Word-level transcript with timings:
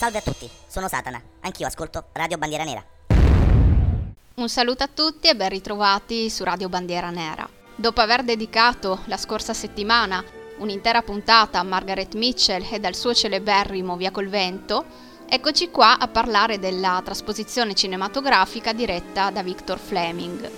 Salve 0.00 0.16
a 0.16 0.22
tutti, 0.22 0.48
sono 0.66 0.88
Satana, 0.88 1.20
anch'io 1.40 1.66
ascolto 1.66 2.06
Radio 2.12 2.38
Bandiera 2.38 2.64
Nera. 2.64 2.82
Un 4.36 4.48
saluto 4.48 4.82
a 4.82 4.88
tutti 4.88 5.28
e 5.28 5.36
ben 5.36 5.50
ritrovati 5.50 6.30
su 6.30 6.42
Radio 6.42 6.70
Bandiera 6.70 7.10
Nera. 7.10 7.46
Dopo 7.74 8.00
aver 8.00 8.22
dedicato 8.22 9.00
la 9.04 9.18
scorsa 9.18 9.52
settimana 9.52 10.24
un'intera 10.56 11.02
puntata 11.02 11.58
a 11.58 11.64
Margaret 11.64 12.14
Mitchell 12.14 12.66
e 12.70 12.80
dal 12.80 12.94
suo 12.94 13.12
celeberrimo 13.12 13.98
Via 13.98 14.10
col 14.10 14.28
vento, 14.28 14.86
eccoci 15.28 15.68
qua 15.68 15.98
a 15.98 16.08
parlare 16.08 16.58
della 16.58 17.02
trasposizione 17.04 17.74
cinematografica 17.74 18.72
diretta 18.72 19.28
da 19.28 19.42
Victor 19.42 19.78
Fleming. 19.78 20.50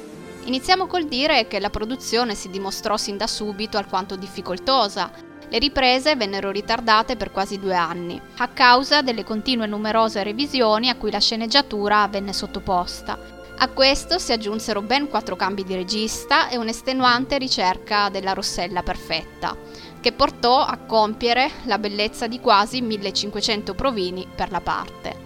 Iniziamo 0.44 0.86
col 0.86 1.08
dire 1.08 1.48
che 1.48 1.58
la 1.58 1.68
produzione 1.68 2.36
si 2.36 2.48
dimostrò 2.48 2.96
sin 2.96 3.16
da 3.16 3.26
subito 3.26 3.76
alquanto 3.76 4.14
difficoltosa 4.14 5.30
le 5.52 5.58
riprese 5.58 6.16
vennero 6.16 6.50
ritardate 6.50 7.16
per 7.16 7.30
quasi 7.30 7.58
due 7.58 7.74
anni, 7.74 8.18
a 8.38 8.48
causa 8.48 9.02
delle 9.02 9.22
continue 9.22 9.66
numerose 9.66 10.22
revisioni 10.22 10.88
a 10.88 10.96
cui 10.96 11.10
la 11.10 11.20
sceneggiatura 11.20 12.08
venne 12.08 12.32
sottoposta. 12.32 13.18
A 13.58 13.68
questo 13.68 14.18
si 14.18 14.32
aggiunsero 14.32 14.80
ben 14.80 15.10
quattro 15.10 15.36
cambi 15.36 15.62
di 15.62 15.74
regista 15.74 16.48
e 16.48 16.56
un'estenuante 16.56 17.36
ricerca 17.36 18.08
della 18.08 18.32
Rossella 18.32 18.82
perfetta, 18.82 19.54
che 20.00 20.12
portò 20.12 20.64
a 20.64 20.78
compiere 20.78 21.50
la 21.64 21.78
bellezza 21.78 22.26
di 22.26 22.40
quasi 22.40 22.80
1500 22.80 23.74
provini 23.74 24.26
per 24.34 24.50
la 24.50 24.62
parte. 24.62 25.21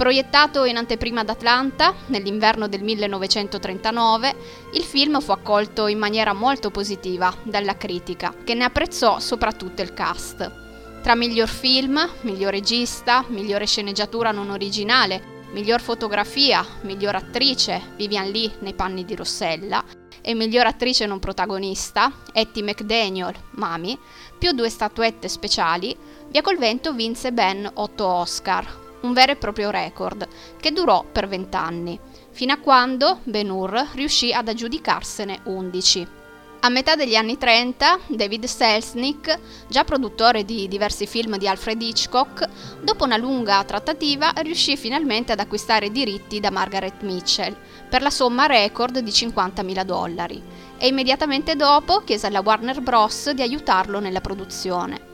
Proiettato 0.00 0.64
in 0.64 0.78
anteprima 0.78 1.20
ad 1.20 1.28
Atlanta 1.28 1.94
nell'inverno 2.06 2.68
del 2.68 2.82
1939, 2.82 4.34
il 4.72 4.82
film 4.82 5.20
fu 5.20 5.30
accolto 5.30 5.88
in 5.88 5.98
maniera 5.98 6.32
molto 6.32 6.70
positiva 6.70 7.30
dalla 7.42 7.76
critica, 7.76 8.32
che 8.42 8.54
ne 8.54 8.64
apprezzò 8.64 9.18
soprattutto 9.18 9.82
il 9.82 9.92
cast. 9.92 10.50
Tra 11.02 11.14
miglior 11.14 11.48
film, 11.48 12.00
miglior 12.22 12.50
regista, 12.50 13.26
migliore 13.28 13.66
sceneggiatura 13.66 14.30
non 14.30 14.48
originale, 14.48 15.42
miglior 15.52 15.82
fotografia, 15.82 16.64
miglior 16.80 17.16
attrice, 17.16 17.92
Vivian 17.96 18.30
Lee 18.30 18.52
nei 18.60 18.72
panni 18.72 19.04
di 19.04 19.14
Rossella, 19.14 19.84
e 20.22 20.34
miglior 20.34 20.64
attrice 20.64 21.04
non 21.04 21.18
protagonista, 21.18 22.10
Etty 22.32 22.62
McDaniel, 22.62 23.34
Mami, 23.50 23.98
più 24.38 24.52
due 24.52 24.70
statuette 24.70 25.28
speciali, 25.28 25.94
Via 26.30 26.40
col 26.40 26.56
vento 26.56 26.94
vinse 26.94 27.32
ben 27.32 27.68
8 27.74 28.06
Oscar, 28.06 28.88
un 29.02 29.12
vero 29.12 29.32
e 29.32 29.36
proprio 29.36 29.70
record, 29.70 30.26
che 30.58 30.72
durò 30.72 31.04
per 31.10 31.28
vent'anni, 31.28 31.98
fino 32.30 32.52
a 32.52 32.58
quando 32.58 33.20
Ben-Hur 33.24 33.90
riuscì 33.94 34.32
ad 34.32 34.48
aggiudicarsene 34.48 35.40
11. 35.44 36.18
A 36.62 36.68
metà 36.68 36.94
degli 36.94 37.14
anni 37.14 37.38
30, 37.38 38.00
David 38.08 38.44
Selznick, 38.44 39.38
già 39.66 39.82
produttore 39.82 40.44
di 40.44 40.68
diversi 40.68 41.06
film 41.06 41.38
di 41.38 41.48
Alfred 41.48 41.80
Hitchcock, 41.80 42.46
dopo 42.82 43.04
una 43.04 43.16
lunga 43.16 43.64
trattativa 43.64 44.32
riuscì 44.36 44.76
finalmente 44.76 45.32
ad 45.32 45.40
acquistare 45.40 45.86
i 45.86 45.90
diritti 45.90 46.38
da 46.38 46.50
Margaret 46.50 47.00
Mitchell 47.00 47.56
per 47.88 48.02
la 48.02 48.10
somma 48.10 48.44
record 48.44 48.98
di 48.98 49.10
50.000 49.10 49.84
dollari 49.84 50.42
e 50.76 50.86
immediatamente 50.86 51.56
dopo 51.56 52.02
chiese 52.04 52.26
alla 52.26 52.42
Warner 52.44 52.82
Bros. 52.82 53.30
di 53.30 53.40
aiutarlo 53.40 53.98
nella 53.98 54.20
produzione 54.20 55.09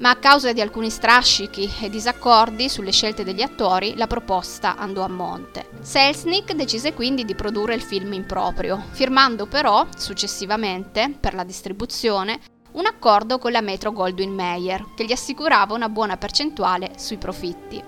ma 0.00 0.10
a 0.10 0.16
causa 0.16 0.52
di 0.52 0.60
alcuni 0.60 0.90
strascichi 0.90 1.70
e 1.80 1.90
disaccordi 1.90 2.68
sulle 2.68 2.90
scelte 2.90 3.22
degli 3.22 3.42
attori, 3.42 3.96
la 3.96 4.06
proposta 4.06 4.76
andò 4.76 5.02
a 5.02 5.08
monte. 5.08 5.68
Selznick 5.80 6.52
decise 6.54 6.94
quindi 6.94 7.24
di 7.24 7.34
produrre 7.34 7.74
il 7.74 7.82
film 7.82 8.12
in 8.14 8.26
proprio, 8.26 8.82
firmando 8.90 9.46
però, 9.46 9.86
successivamente, 9.96 11.14
per 11.20 11.34
la 11.34 11.44
distribuzione, 11.44 12.40
un 12.72 12.86
accordo 12.86 13.38
con 13.38 13.52
la 13.52 13.60
Metro 13.60 13.92
Goldwyn 13.92 14.32
Mayer, 14.32 14.86
che 14.94 15.04
gli 15.04 15.12
assicurava 15.12 15.74
una 15.74 15.88
buona 15.88 16.16
percentuale 16.16 16.92
sui 16.96 17.18
profitti. 17.18 17.82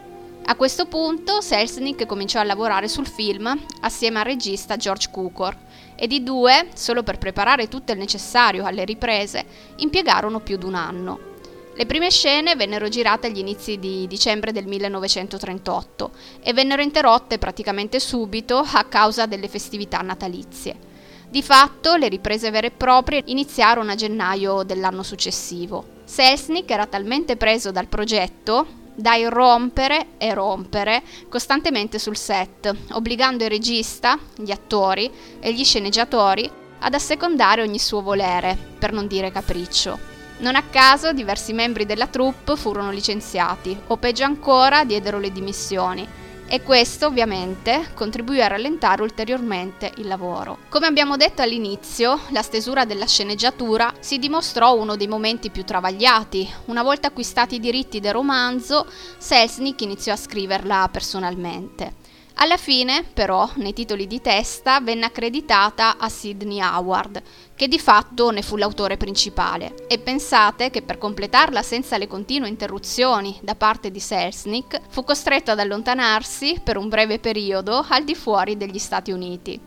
A 0.45 0.57
questo 0.57 0.87
punto 0.87 1.41
Selznick 1.41 2.05
cominciò 2.05 2.41
a 2.41 2.45
lavorare 2.45 2.89
sul 2.89 3.07
film 3.07 3.57
assieme 3.81 4.19
al 4.19 4.25
regista 4.25 4.77
George 4.77 5.09
Cukor 5.11 5.57
e 5.95 6.09
di 6.09 6.23
due, 6.25 6.69
solo 6.75 7.05
per 7.05 7.17
preparare 7.17 7.69
tutto 7.69 7.93
il 7.93 7.99
necessario 7.99 8.65
alle 8.65 8.85
riprese, 8.85 9.47
impiegarono 9.77 10.41
più 10.41 10.59
di 10.59 10.65
un 10.65 10.75
anno. 10.75 11.31
Le 11.75 11.87
prime 11.87 12.11
scene 12.11 12.55
vennero 12.55 12.89
girate 12.89 13.29
agli 13.29 13.39
inizi 13.39 13.79
di 13.79 14.07
dicembre 14.07 14.53
del 14.53 14.67
1938 14.67 16.11
e 16.43 16.53
vennero 16.53 16.83
interrotte 16.83 17.39
praticamente 17.39 17.99
subito 17.99 18.59
a 18.59 18.85
causa 18.85 19.25
delle 19.25 19.49
festività 19.49 19.99
natalizie. 20.03 20.91
Di 21.31 21.43
fatto 21.43 21.97
le 21.97 22.09
riprese 22.09 22.51
vere 22.51 22.67
e 22.67 22.73
proprie 22.73 23.23
iniziarono 23.25 23.91
a 23.91 23.95
gennaio 23.95 24.65
dell'anno 24.65 25.03
successivo. 25.03 26.01
Selznick 26.05 26.71
era 26.71 26.85
talmente 26.85 27.37
preso 27.37 27.71
dal 27.71 27.87
progetto 27.87 28.81
da 28.95 29.15
irrompere 29.15 30.09
e 30.19 30.35
rompere 30.35 31.03
costantemente 31.31 31.99
sul 31.99 32.19
set, 32.19 32.71
obbligando 32.91 33.45
il 33.45 33.51
regista, 33.51 34.19
gli 34.37 34.51
attori 34.51 35.11
e 35.41 35.55
gli 35.55 35.65
sceneggiatori 35.65 36.51
ad 36.81 36.93
assecondare 36.93 37.63
ogni 37.63 37.79
suo 37.79 38.03
volere, 38.03 38.59
per 38.79 38.93
non 38.93 39.07
dire 39.07 39.33
capriccio. 39.33 40.12
Non 40.43 40.57
a 40.57 40.65
caso 40.65 41.13
diversi 41.13 41.53
membri 41.53 41.87
della 41.87 42.09
troupe 42.09 42.57
furono 42.57 42.91
licenziati 42.91 43.79
o 43.87 43.97
peggio 43.97 44.25
ancora 44.25 44.85
diedero 44.85 45.21
le 45.21 45.31
dimissioni 45.31 46.05
e 46.49 46.63
questo 46.63 47.07
ovviamente 47.07 47.91
contribuì 47.95 48.43
a 48.43 48.49
rallentare 48.49 49.03
ulteriormente 49.03 49.93
il 49.99 50.09
lavoro. 50.09 50.59
Come 50.69 50.89
abbiamo 50.89 51.17
detto 51.17 51.43
all'inizio, 51.43 52.23
la 52.31 52.43
stesura 52.43 52.85
della 52.85 53.07
sceneggiatura 53.07 53.95
si 54.01 54.19
dimostrò 54.19 54.75
uno 54.75 54.97
dei 54.97 55.07
momenti 55.07 55.49
più 55.49 55.63
travagliati. 55.63 56.53
Una 56.65 56.83
volta 56.83 57.07
acquistati 57.07 57.55
i 57.55 57.61
diritti 57.61 58.01
del 58.01 58.13
romanzo, 58.13 58.89
Selznick 59.19 59.81
iniziò 59.83 60.13
a 60.13 60.17
scriverla 60.17 60.89
personalmente. 60.91 62.01
Alla 62.37 62.57
fine, 62.57 63.05
però, 63.05 63.49
nei 63.57 63.75
titoli 63.75 64.07
di 64.07 64.21
testa 64.21 64.81
venne 64.81 65.05
accreditata 65.05 65.99
a 65.99 66.09
Sidney 66.09 66.61
Howard, 66.61 67.23
che 67.63 67.69
di 67.69 67.79
fatto 67.79 68.31
ne 68.31 68.43
fu 68.43 68.57
l'autore 68.57 68.97
principale. 68.97 69.87
E 69.87 70.01
pensate 70.01 70.71
che 70.71 70.83
per 70.83 70.99
completarla 70.99 71.63
senza 71.63 71.97
le 71.97 72.09
continue 72.09 72.49
interruzioni 72.49 73.39
da 73.41 73.55
parte 73.55 73.93
di 73.93 74.01
Selznick, 74.01 74.81
fu 74.89 75.05
costretto 75.05 75.53
ad 75.53 75.61
allontanarsi 75.61 76.61
per 76.61 76.77
un 76.77 76.89
breve 76.89 77.21
periodo 77.21 77.87
al 77.89 78.03
di 78.03 78.17
fuori 78.17 78.57
degli 78.57 78.81
Stati 78.81 79.13
Uniti. 79.13 79.61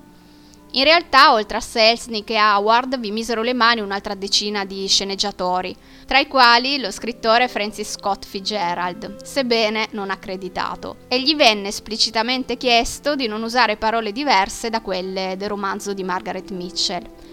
In 0.71 0.83
realtà, 0.83 1.31
oltre 1.31 1.55
a 1.55 1.61
Selznick 1.61 2.31
e 2.31 2.37
Howard, 2.37 2.99
vi 2.99 3.11
misero 3.11 3.41
le 3.41 3.53
mani 3.53 3.79
un'altra 3.79 4.13
decina 4.13 4.65
di 4.65 4.85
sceneggiatori, 4.89 5.73
tra 6.05 6.19
i 6.19 6.27
quali 6.27 6.77
lo 6.79 6.91
scrittore 6.91 7.47
Francis 7.47 7.91
Scott 7.91 8.25
Fitzgerald, 8.25 9.23
sebbene 9.23 9.87
non 9.91 10.09
accreditato, 10.09 10.97
e 11.07 11.21
gli 11.21 11.33
venne 11.33 11.69
esplicitamente 11.69 12.57
chiesto 12.57 13.15
di 13.15 13.27
non 13.27 13.41
usare 13.41 13.77
parole 13.77 14.11
diverse 14.11 14.69
da 14.69 14.81
quelle 14.81 15.35
del 15.37 15.47
romanzo 15.47 15.93
di 15.93 16.03
Margaret 16.03 16.51
Mitchell. 16.51 17.24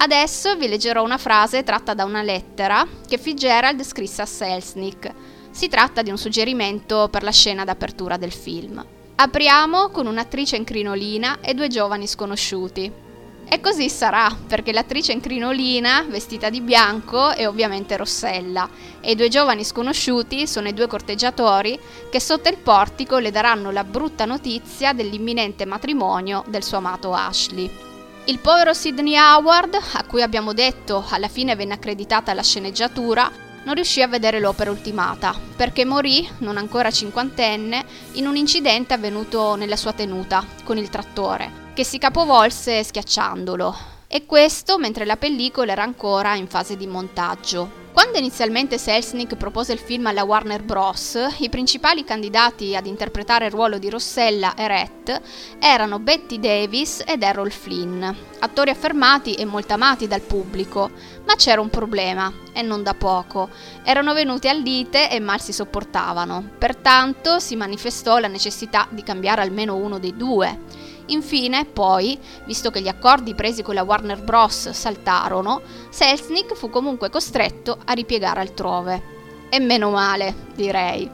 Adesso 0.00 0.54
vi 0.54 0.68
leggerò 0.68 1.02
una 1.02 1.18
frase 1.18 1.64
tratta 1.64 1.92
da 1.92 2.04
una 2.04 2.22
lettera 2.22 2.86
che 3.06 3.18
Fitzgerald 3.18 3.82
scrisse 3.82 4.22
a 4.22 4.26
Selznick. 4.26 5.12
Si 5.50 5.66
tratta 5.66 6.02
di 6.02 6.10
un 6.10 6.16
suggerimento 6.16 7.08
per 7.10 7.24
la 7.24 7.32
scena 7.32 7.64
d'apertura 7.64 8.16
del 8.16 8.32
film. 8.32 8.84
Apriamo 9.16 9.88
con 9.88 10.06
un'attrice 10.06 10.54
in 10.54 10.62
crinolina 10.62 11.40
e 11.40 11.52
due 11.52 11.66
giovani 11.66 12.06
sconosciuti. 12.06 13.06
E 13.50 13.60
così 13.60 13.88
sarà, 13.88 14.30
perché 14.46 14.70
l'attrice 14.70 15.10
in 15.10 15.20
crinolina, 15.20 16.04
vestita 16.08 16.48
di 16.48 16.60
bianco, 16.60 17.30
è 17.30 17.48
ovviamente 17.48 17.96
Rossella, 17.96 18.68
e 19.00 19.12
i 19.12 19.16
due 19.16 19.28
giovani 19.28 19.64
sconosciuti 19.64 20.46
sono 20.46 20.68
i 20.68 20.74
due 20.74 20.86
corteggiatori 20.86 21.76
che 22.08 22.20
sotto 22.20 22.48
il 22.48 22.58
portico 22.58 23.18
le 23.18 23.32
daranno 23.32 23.72
la 23.72 23.84
brutta 23.84 24.26
notizia 24.26 24.92
dell'imminente 24.92 25.64
matrimonio 25.64 26.44
del 26.46 26.62
suo 26.62 26.76
amato 26.76 27.12
Ashley. 27.12 27.87
Il 28.28 28.40
povero 28.40 28.74
Sidney 28.74 29.16
Howard, 29.16 29.74
a 29.94 30.04
cui 30.04 30.20
abbiamo 30.20 30.52
detto 30.52 31.02
alla 31.08 31.28
fine 31.28 31.56
venne 31.56 31.72
accreditata 31.72 32.34
la 32.34 32.42
sceneggiatura, 32.42 33.30
non 33.64 33.74
riuscì 33.74 34.02
a 34.02 34.06
vedere 34.06 34.38
l'opera 34.38 34.70
ultimata, 34.70 35.34
perché 35.56 35.86
morì, 35.86 36.28
non 36.40 36.58
ancora 36.58 36.90
cinquantenne, 36.90 37.86
in 38.12 38.26
un 38.26 38.36
incidente 38.36 38.92
avvenuto 38.92 39.54
nella 39.54 39.76
sua 39.76 39.94
tenuta, 39.94 40.44
con 40.62 40.76
il 40.76 40.90
trattore, 40.90 41.70
che 41.72 41.84
si 41.84 41.96
capovolse 41.96 42.84
schiacciandolo. 42.84 43.76
E 44.06 44.26
questo 44.26 44.76
mentre 44.76 45.06
la 45.06 45.16
pellicola 45.16 45.72
era 45.72 45.82
ancora 45.82 46.34
in 46.34 46.48
fase 46.48 46.76
di 46.76 46.86
montaggio. 46.86 47.77
Quando 47.98 48.18
inizialmente 48.18 48.78
Selznick 48.78 49.34
propose 49.34 49.72
il 49.72 49.80
film 49.80 50.06
alla 50.06 50.22
Warner 50.22 50.62
Bros., 50.62 51.18
i 51.38 51.48
principali 51.48 52.04
candidati 52.04 52.76
ad 52.76 52.86
interpretare 52.86 53.46
il 53.46 53.50
ruolo 53.50 53.78
di 53.78 53.90
Rossella 53.90 54.54
e 54.54 54.68
Rhett 54.68 55.20
erano 55.58 55.98
Betty 55.98 56.38
Davis 56.38 57.02
ed 57.04 57.24
Errol 57.24 57.50
Flynn, 57.50 58.08
attori 58.38 58.70
affermati 58.70 59.34
e 59.34 59.44
molto 59.44 59.74
amati 59.74 60.06
dal 60.06 60.20
pubblico, 60.20 60.92
ma 61.26 61.34
c'era 61.34 61.60
un 61.60 61.70
problema, 61.70 62.32
e 62.52 62.62
non 62.62 62.84
da 62.84 62.94
poco. 62.94 63.48
Erano 63.82 64.14
venuti 64.14 64.48
a 64.48 64.52
lite 64.52 65.10
e 65.10 65.18
mal 65.18 65.40
si 65.40 65.52
sopportavano, 65.52 66.50
pertanto 66.56 67.40
si 67.40 67.56
manifestò 67.56 68.18
la 68.18 68.28
necessità 68.28 68.86
di 68.90 69.02
cambiare 69.02 69.42
almeno 69.42 69.74
uno 69.74 69.98
dei 69.98 70.16
due. 70.16 70.77
Infine, 71.08 71.64
poi, 71.64 72.18
visto 72.44 72.70
che 72.70 72.80
gli 72.80 72.88
accordi 72.88 73.34
presi 73.34 73.62
con 73.62 73.74
la 73.74 73.82
Warner 73.82 74.22
Bros. 74.22 74.70
saltarono, 74.70 75.62
Selznick 75.88 76.54
fu 76.54 76.68
comunque 76.68 77.10
costretto 77.10 77.78
a 77.84 77.92
ripiegare 77.92 78.40
altrove. 78.40 79.16
E 79.48 79.58
meno 79.60 79.90
male, 79.90 80.34
direi. 80.54 81.10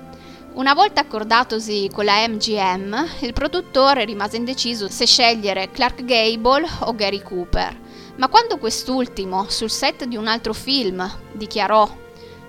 Una 0.55 0.75
volta 0.75 1.01
accordatosi 1.01 1.91
con 1.93 2.05
la 2.05 2.27
MGM, 2.27 3.07
il 3.21 3.33
produttore 3.33 4.05
rimase 4.05 4.37
indeciso 4.37 4.89
se 4.89 5.07
scegliere 5.07 5.71
Clark 5.71 6.05
Gable 6.05 6.65
o 6.81 6.95
Gary 6.95 7.23
Cooper, 7.23 7.77
ma 8.17 8.29
quando 8.29 8.59
quest'ultimo, 8.59 9.47
sul 9.49 9.71
set 9.71 10.05
di 10.05 10.17
un 10.17 10.29
altro 10.29 10.53
film, 10.53 11.09
dichiarò 11.33 12.03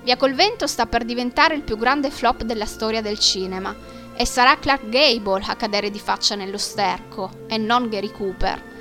Via 0.04 0.18
col 0.18 0.36
vento 0.36 0.68
sta 0.68 0.86
per 0.86 1.04
diventare 1.04 1.56
il 1.56 1.64
più 1.64 1.78
grande 1.78 2.12
flop 2.12 2.44
della 2.44 2.68
storia 2.68 3.02
del 3.02 3.18
cinema 3.18 3.76
e 4.16 4.26
sarà 4.26 4.58
Clark 4.58 4.90
Gable 4.90 5.44
a 5.46 5.56
cadere 5.56 5.90
di 5.90 6.00
faccia 6.00 6.36
nello 6.36 6.58
sterco 6.58 7.46
e 7.48 7.58
non 7.58 7.90
Gary 7.90 8.12
Cooper. 8.12 8.74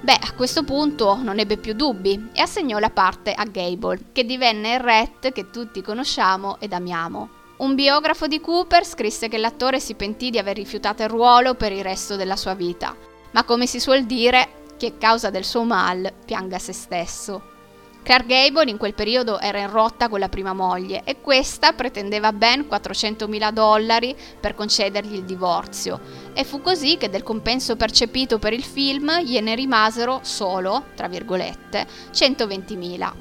Beh, 0.00 0.18
a 0.20 0.32
questo 0.34 0.62
punto 0.62 1.16
non 1.16 1.38
ebbe 1.38 1.56
più 1.56 1.74
dubbi 1.74 2.30
e 2.32 2.40
assegnò 2.40 2.78
la 2.78 2.90
parte 2.90 3.32
a 3.32 3.44
Gable, 3.44 4.10
che 4.12 4.24
divenne 4.24 4.74
il 4.74 4.80
Ret 4.80 5.32
che 5.32 5.50
tutti 5.50 5.82
conosciamo 5.82 6.58
ed 6.60 6.72
amiamo. 6.72 7.28
Un 7.58 7.74
biografo 7.74 8.28
di 8.28 8.40
Cooper 8.40 8.84
scrisse 8.86 9.28
che 9.28 9.38
l'attore 9.38 9.80
si 9.80 9.94
pentì 9.94 10.30
di 10.30 10.38
aver 10.38 10.54
rifiutato 10.54 11.02
il 11.02 11.08
ruolo 11.08 11.54
per 11.54 11.72
il 11.72 11.82
resto 11.82 12.14
della 12.14 12.36
sua 12.36 12.54
vita, 12.54 12.94
ma 13.32 13.42
come 13.42 13.66
si 13.66 13.80
suol 13.80 14.04
dire, 14.04 14.62
chi 14.76 14.86
è 14.86 14.96
causa 14.96 15.30
del 15.30 15.44
suo 15.44 15.64
mal 15.64 16.12
pianga 16.24 16.60
se 16.60 16.72
stesso. 16.72 17.56
Clark 18.08 18.24
Gable 18.24 18.70
in 18.70 18.78
quel 18.78 18.94
periodo 18.94 19.38
era 19.38 19.58
in 19.58 19.68
rotta 19.68 20.08
con 20.08 20.18
la 20.18 20.30
prima 20.30 20.54
moglie 20.54 21.02
e 21.04 21.20
questa 21.20 21.74
pretendeva 21.74 22.32
ben 22.32 22.60
400.000 22.60 23.50
dollari 23.50 24.16
per 24.40 24.54
concedergli 24.54 25.12
il 25.12 25.24
divorzio 25.24 26.00
e 26.32 26.42
fu 26.42 26.62
così 26.62 26.96
che 26.96 27.10
del 27.10 27.22
compenso 27.22 27.76
percepito 27.76 28.38
per 28.38 28.54
il 28.54 28.64
film 28.64 29.20
gliene 29.20 29.54
rimasero 29.54 30.20
solo, 30.22 30.86
tra 30.94 31.06
virgolette, 31.06 31.86
120.000. 32.10 33.12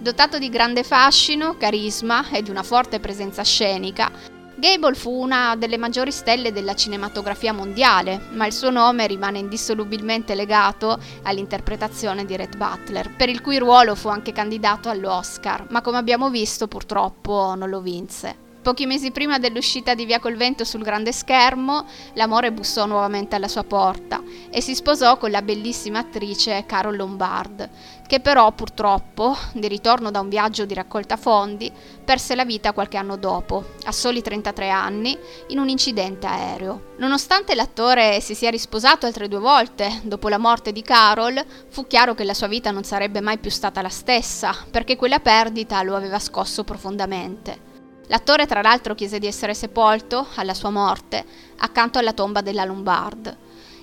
Dotato 0.00 0.38
di 0.38 0.50
grande 0.50 0.84
fascino, 0.84 1.56
carisma 1.56 2.28
e 2.28 2.42
di 2.42 2.50
una 2.50 2.62
forte 2.62 3.00
presenza 3.00 3.42
scenica, 3.42 4.35
Gable 4.58 4.94
fu 4.94 5.10
una 5.10 5.54
delle 5.54 5.76
maggiori 5.76 6.10
stelle 6.10 6.50
della 6.50 6.74
cinematografia 6.74 7.52
mondiale, 7.52 8.28
ma 8.32 8.46
il 8.46 8.54
suo 8.54 8.70
nome 8.70 9.06
rimane 9.06 9.38
indissolubilmente 9.38 10.34
legato 10.34 10.98
all'interpretazione 11.24 12.24
di 12.24 12.36
Rhett 12.36 12.56
Butler, 12.56 13.14
per 13.14 13.28
il 13.28 13.42
cui 13.42 13.58
ruolo 13.58 13.94
fu 13.94 14.08
anche 14.08 14.32
candidato 14.32 14.88
all'Oscar, 14.88 15.66
ma 15.68 15.82
come 15.82 15.98
abbiamo 15.98 16.30
visto 16.30 16.68
purtroppo 16.68 17.54
non 17.54 17.68
lo 17.68 17.82
vinse. 17.82 18.45
Pochi 18.66 18.84
mesi 18.84 19.12
prima 19.12 19.38
dell'uscita 19.38 19.94
di 19.94 20.04
Via 20.04 20.18
col 20.18 20.34
Vento 20.34 20.64
sul 20.64 20.82
grande 20.82 21.12
schermo, 21.12 21.86
l'amore 22.14 22.50
bussò 22.50 22.84
nuovamente 22.84 23.36
alla 23.36 23.46
sua 23.46 23.62
porta 23.62 24.20
e 24.50 24.60
si 24.60 24.74
sposò 24.74 25.18
con 25.18 25.30
la 25.30 25.40
bellissima 25.40 26.00
attrice 26.00 26.64
Carol 26.66 26.96
Lombard, 26.96 27.70
che 28.08 28.18
però 28.18 28.50
purtroppo, 28.50 29.36
di 29.52 29.68
ritorno 29.68 30.10
da 30.10 30.18
un 30.18 30.28
viaggio 30.28 30.64
di 30.64 30.74
raccolta 30.74 31.16
fondi, 31.16 31.70
perse 32.04 32.34
la 32.34 32.44
vita 32.44 32.72
qualche 32.72 32.96
anno 32.96 33.14
dopo, 33.16 33.66
a 33.84 33.92
soli 33.92 34.20
33 34.20 34.68
anni, 34.68 35.16
in 35.50 35.60
un 35.60 35.68
incidente 35.68 36.26
aereo. 36.26 36.94
Nonostante 36.96 37.54
l'attore 37.54 38.20
si 38.20 38.34
sia 38.34 38.50
risposato 38.50 39.06
altre 39.06 39.28
due 39.28 39.38
volte 39.38 40.00
dopo 40.02 40.28
la 40.28 40.38
morte 40.38 40.72
di 40.72 40.82
Carol, 40.82 41.40
fu 41.68 41.86
chiaro 41.86 42.16
che 42.16 42.24
la 42.24 42.34
sua 42.34 42.48
vita 42.48 42.72
non 42.72 42.82
sarebbe 42.82 43.20
mai 43.20 43.38
più 43.38 43.50
stata 43.52 43.80
la 43.80 43.88
stessa, 43.88 44.52
perché 44.68 44.96
quella 44.96 45.20
perdita 45.20 45.80
lo 45.84 45.94
aveva 45.94 46.18
scosso 46.18 46.64
profondamente. 46.64 47.65
L'attore 48.08 48.46
tra 48.46 48.62
l'altro 48.62 48.94
chiese 48.94 49.18
di 49.18 49.26
essere 49.26 49.52
sepolto, 49.52 50.28
alla 50.36 50.54
sua 50.54 50.70
morte, 50.70 51.24
accanto 51.58 51.98
alla 51.98 52.12
tomba 52.12 52.40
della 52.40 52.64
Lombard. 52.64 53.36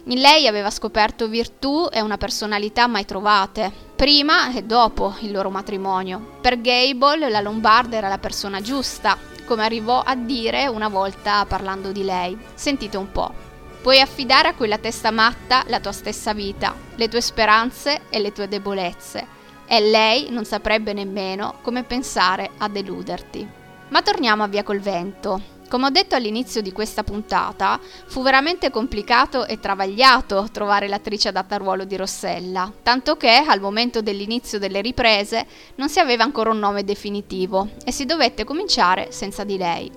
In 0.06 0.20
lei 0.20 0.48
aveva 0.48 0.70
scoperto 0.70 1.28
virtù 1.28 1.88
e 1.92 2.02
una 2.02 2.18
personalità 2.18 2.88
mai 2.88 3.06
trovate, 3.06 3.72
prima 3.96 4.54
e 4.54 4.64
dopo 4.64 5.16
il 5.20 5.32
loro 5.32 5.50
matrimonio. 5.50 6.38
Per 6.42 6.60
Gable 6.62 7.30
la 7.30 7.42
Lombard 7.42 7.92
era 7.94 8.08
la 8.08 8.18
persona 8.18 8.62
giusta, 8.62 9.18
come 9.46 9.64
arrivò 9.64 10.02
a 10.02 10.16
dire 10.16 10.68
una 10.68 10.88
volta 10.88 11.46
parlando 11.46 11.92
di 11.92 12.04
lei. 12.04 12.38
Sentite 12.54 12.96
un 12.96 13.12
po'. 13.12 13.34
Puoi 13.82 14.00
affidare 14.00 14.48
a 14.48 14.56
quella 14.56 14.78
testa 14.78 15.12
matta 15.12 15.64
la 15.68 15.82
tua 15.82 15.92
stessa 15.92 16.34
vita, 16.34 16.74
le 16.96 17.10
tue 17.10 17.20
speranze 17.20 18.04
e 18.10 18.20
le 18.20 18.32
tue 18.32 18.48
debolezze, 18.48 19.28
e 19.66 19.82
lei 19.82 20.30
non 20.30 20.46
saprebbe 20.46 20.94
nemmeno 20.94 21.56
come 21.62 21.84
pensare 21.84 22.52
a 22.60 22.70
deluderti. 22.70 23.62
Ma 23.94 24.02
torniamo 24.02 24.42
a 24.42 24.48
Via 24.48 24.64
col 24.64 24.80
Vento. 24.80 25.40
Come 25.70 25.86
ho 25.86 25.90
detto 25.92 26.16
all'inizio 26.16 26.64
di 26.64 26.72
questa 26.72 27.04
puntata, 27.04 27.80
fu 28.08 28.24
veramente 28.24 28.72
complicato 28.72 29.46
e 29.46 29.60
travagliato 29.60 30.48
trovare 30.52 30.88
l'attrice 30.88 31.28
adatta 31.28 31.54
al 31.54 31.62
ruolo 31.62 31.84
di 31.84 31.96
Rossella, 31.96 32.74
tanto 32.82 33.18
che 33.18 33.30
al 33.30 33.62
momento 33.62 34.02
dell'inizio 34.02 34.58
delle 34.58 34.82
riprese 34.82 35.46
non 35.76 35.90
si 35.90 36.00
aveva 36.00 36.24
ancora 36.24 36.50
un 36.50 36.58
nome 36.58 36.84
definitivo 36.84 37.70
e 37.86 37.92
si 37.92 38.06
dovette 38.06 38.44
cominciare 38.46 39.12
senza 39.12 39.44
di 39.44 39.58
lei. 39.58 39.92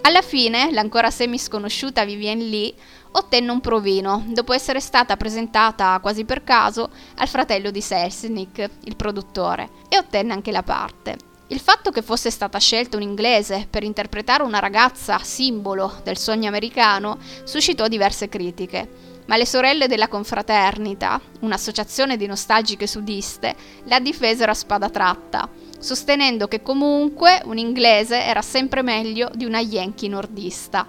Alla 0.00 0.22
fine, 0.22 0.72
l'ancora 0.72 1.10
semi 1.10 1.36
sconosciuta 1.36 2.06
Vivienne 2.06 2.44
Lee 2.44 2.72
ottenne 3.12 3.50
un 3.50 3.60
provino, 3.60 4.24
dopo 4.28 4.54
essere 4.54 4.80
stata 4.80 5.14
presentata 5.18 5.98
quasi 6.00 6.24
per 6.24 6.42
caso 6.42 6.88
al 7.16 7.28
fratello 7.28 7.70
di 7.70 7.82
Selznick, 7.82 8.70
il 8.84 8.96
produttore, 8.96 9.68
e 9.90 9.98
ottenne 9.98 10.32
anche 10.32 10.52
la 10.52 10.62
parte. 10.62 11.34
Il 11.48 11.60
fatto 11.60 11.92
che 11.92 12.02
fosse 12.02 12.30
stata 12.30 12.58
scelta 12.58 12.96
un 12.96 13.04
inglese 13.04 13.68
per 13.70 13.84
interpretare 13.84 14.42
una 14.42 14.58
ragazza 14.58 15.18
simbolo 15.18 16.00
del 16.02 16.18
sogno 16.18 16.48
americano 16.48 17.18
suscitò 17.44 17.86
diverse 17.86 18.28
critiche, 18.28 18.88
ma 19.26 19.36
le 19.36 19.46
sorelle 19.46 19.86
della 19.86 20.08
confraternita, 20.08 21.20
un'associazione 21.40 22.16
di 22.16 22.26
nostalgiche 22.26 22.88
sudiste, 22.88 23.54
la 23.84 24.00
difesero 24.00 24.50
a 24.50 24.54
spada 24.54 24.90
tratta, 24.90 25.48
sostenendo 25.78 26.48
che 26.48 26.62
comunque 26.62 27.40
un 27.44 27.58
inglese 27.58 28.24
era 28.24 28.42
sempre 28.42 28.82
meglio 28.82 29.30
di 29.32 29.44
una 29.44 29.60
yankee 29.60 30.08
nordista. 30.08 30.84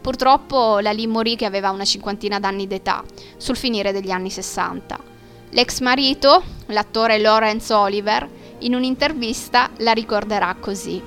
Purtroppo 0.00 0.80
la 0.80 0.90
Lee 0.90 1.06
morì 1.06 1.36
che 1.36 1.44
aveva 1.44 1.70
una 1.70 1.84
cinquantina 1.84 2.40
d'anni 2.40 2.66
d'età, 2.66 3.04
sul 3.36 3.56
finire 3.56 3.92
degli 3.92 4.10
anni 4.10 4.30
60. 4.30 4.98
L'ex 5.50 5.78
marito, 5.78 6.42
l'attore 6.66 7.18
Lawrence 7.18 7.72
Oliver, 7.72 8.28
in 8.62 8.74
un'intervista 8.74 9.70
la 9.78 9.92
ricorderà 9.92 10.54
così. 10.58 11.02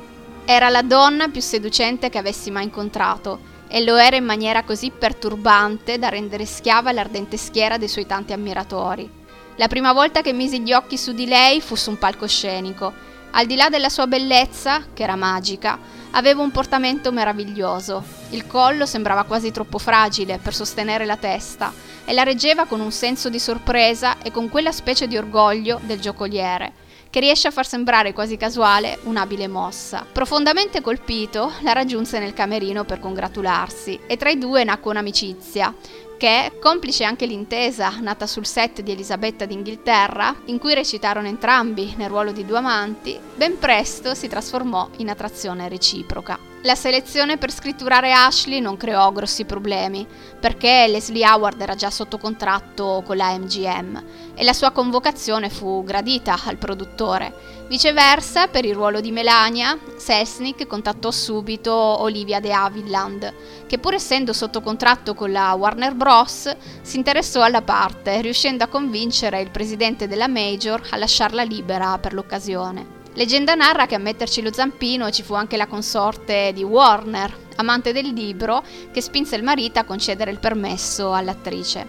Era 0.46 0.70
la 0.70 0.82
donna 0.82 1.28
più 1.28 1.42
seducente 1.42 2.10
che 2.10 2.18
avessi 2.18 2.52
mai 2.52 2.66
incontrato 2.66 3.54
e 3.68 3.84
lo 3.84 3.96
era 3.96 4.16
in 4.16 4.26
maniera 4.26 4.64
così 4.64 4.92
perturbante 4.92 5.98
da 5.98 6.10
rendere 6.10 6.46
schiava 6.46 6.92
l'ardente 6.92 7.38
schiera 7.38 7.78
dei 7.78 7.88
suoi 7.88 8.06
tanti 8.06 8.34
ammiratori. 8.34 9.10
La 9.56 9.68
prima 9.68 9.94
volta 9.94 10.22
che 10.22 10.34
misi 10.34 10.62
gli 10.62 10.74
occhi 10.74 10.98
su 10.98 11.14
di 11.14 11.26
lei 11.26 11.62
fu 11.62 11.76
su 11.76 11.90
un 11.90 11.98
palcoscenico. 11.98 12.94
Al 13.32 13.46
di 13.46 13.56
là 13.56 13.70
della 13.70 13.90
sua 13.90 14.08
bellezza, 14.08 14.84
che 14.94 15.04
era 15.04 15.16
magica, 15.16 15.80
aveva 16.12 16.42
un 16.42 16.52
portamento 16.52 17.12
meraviglioso. 17.12 18.04
Il 18.30 18.48
collo 18.48 18.86
sembrava 18.86 19.24
quasi 19.24 19.52
troppo 19.52 19.78
fragile 19.78 20.40
per 20.42 20.54
sostenere 20.54 21.06
la 21.06 21.18
testa 21.18 21.74
e 22.06 22.14
la 22.14 22.24
reggeva 22.24 22.66
con 22.66 22.80
un 22.80 22.92
senso 22.92 23.30
di 23.30 23.40
sorpresa 23.40 24.22
e 24.22 24.32
con 24.32 24.50
quella 24.50 24.72
specie 24.72 25.08
di 25.08 25.18
orgoglio 25.18 25.80
del 25.84 26.00
giocoliere 26.00 26.84
che 27.16 27.22
riesce 27.22 27.48
a 27.48 27.52
far 27.52 27.66
sembrare 27.66 28.12
quasi 28.12 28.36
casuale 28.36 29.00
un'abile 29.04 29.48
mossa. 29.48 30.06
Profondamente 30.12 30.82
colpito, 30.82 31.50
la 31.62 31.72
raggiunse 31.72 32.20
nel 32.20 32.34
camerino 32.34 32.84
per 32.84 33.00
congratularsi 33.00 34.02
e 34.06 34.18
tra 34.18 34.30
i 34.30 34.38
due 34.38 34.66
nacque 34.66 34.92
un'amicizia 34.92 35.74
che, 36.18 36.58
complice 36.60 37.06
anche 37.06 37.26
l'intesa 37.26 38.00
nata 38.02 38.28
sul 38.28 38.46
set 38.46 38.82
di 38.82 38.92
Elisabetta 38.92 39.46
d'Inghilterra, 39.46 40.42
in 40.48 40.60
cui 40.60 40.74
recitarono 40.74 41.28
entrambi 41.28 41.94
nel 41.96 42.10
ruolo 42.10 42.34
di 42.34 42.46
due 42.46 42.58
amanti, 42.58 43.18
ben 43.34 43.58
presto 43.60 44.14
si 44.14 44.28
trasformò 44.28 44.90
in 44.98 45.08
attrazione 45.08 45.70
reciproca. 45.70 46.55
La 46.66 46.74
selezione 46.74 47.38
per 47.38 47.52
scritturare 47.52 48.12
Ashley 48.12 48.60
non 48.60 48.76
creò 48.76 49.12
grossi 49.12 49.46
problemi, 49.46 50.04
perché 50.40 50.88
Leslie 50.88 51.24
Howard 51.24 51.62
era 51.62 51.76
già 51.76 51.92
sotto 51.92 52.18
contratto 52.18 53.04
con 53.06 53.18
la 53.18 53.38
MGM 53.38 54.04
e 54.34 54.44
la 54.44 54.52
sua 54.52 54.72
convocazione 54.72 55.52
fu 55.52 55.84
gradita 55.84 56.36
al 56.44 56.58
produttore. 56.58 57.66
Viceversa, 57.68 58.48
per 58.48 58.66
il 58.66 58.74
ruolo 58.74 59.00
di 59.00 59.12
Melania, 59.12 59.78
Selznick 59.96 60.66
contattò 60.66 61.12
subito 61.12 61.72
Olivia 61.72 62.40
de 62.40 62.52
Havilland, 62.52 63.34
che 63.68 63.78
pur 63.78 63.94
essendo 63.94 64.34
sotto 64.34 64.62
contratto 64.62 65.14
con 65.14 65.32
la 65.32 65.54
Warner 65.54 65.94
Bros. 65.94 66.52
si 66.82 66.98
interessò 66.98 67.44
alla 67.44 67.62
parte, 67.62 68.22
riuscendo 68.22 68.64
a 68.64 68.68
convincere 68.68 69.40
il 69.40 69.52
presidente 69.52 70.08
della 70.08 70.28
Major 70.28 70.82
a 70.90 70.98
lasciarla 70.98 71.44
libera 71.44 72.00
per 72.00 72.16
l'occasione. 72.16 72.95
Leggenda 73.18 73.56
narra 73.56 73.86
che 73.86 73.96
a 73.96 74.00
metterci 74.00 74.42
lo 74.42 74.52
zampino 74.52 75.10
ci 75.10 75.24
fu 75.24 75.36
anche 75.36 75.56
la 75.56 75.68
consorte 75.68 76.52
di 76.54 76.64
Warner, 76.64 77.34
amante 77.56 77.94
del 77.94 78.08
libro, 78.08 78.62
che 78.92 79.00
spinse 79.00 79.38
il 79.38 79.44
marito 79.44 79.80
a 79.80 79.86
concedere 79.86 80.32
il 80.32 80.40
permesso 80.40 81.14
all'attrice. 81.14 81.88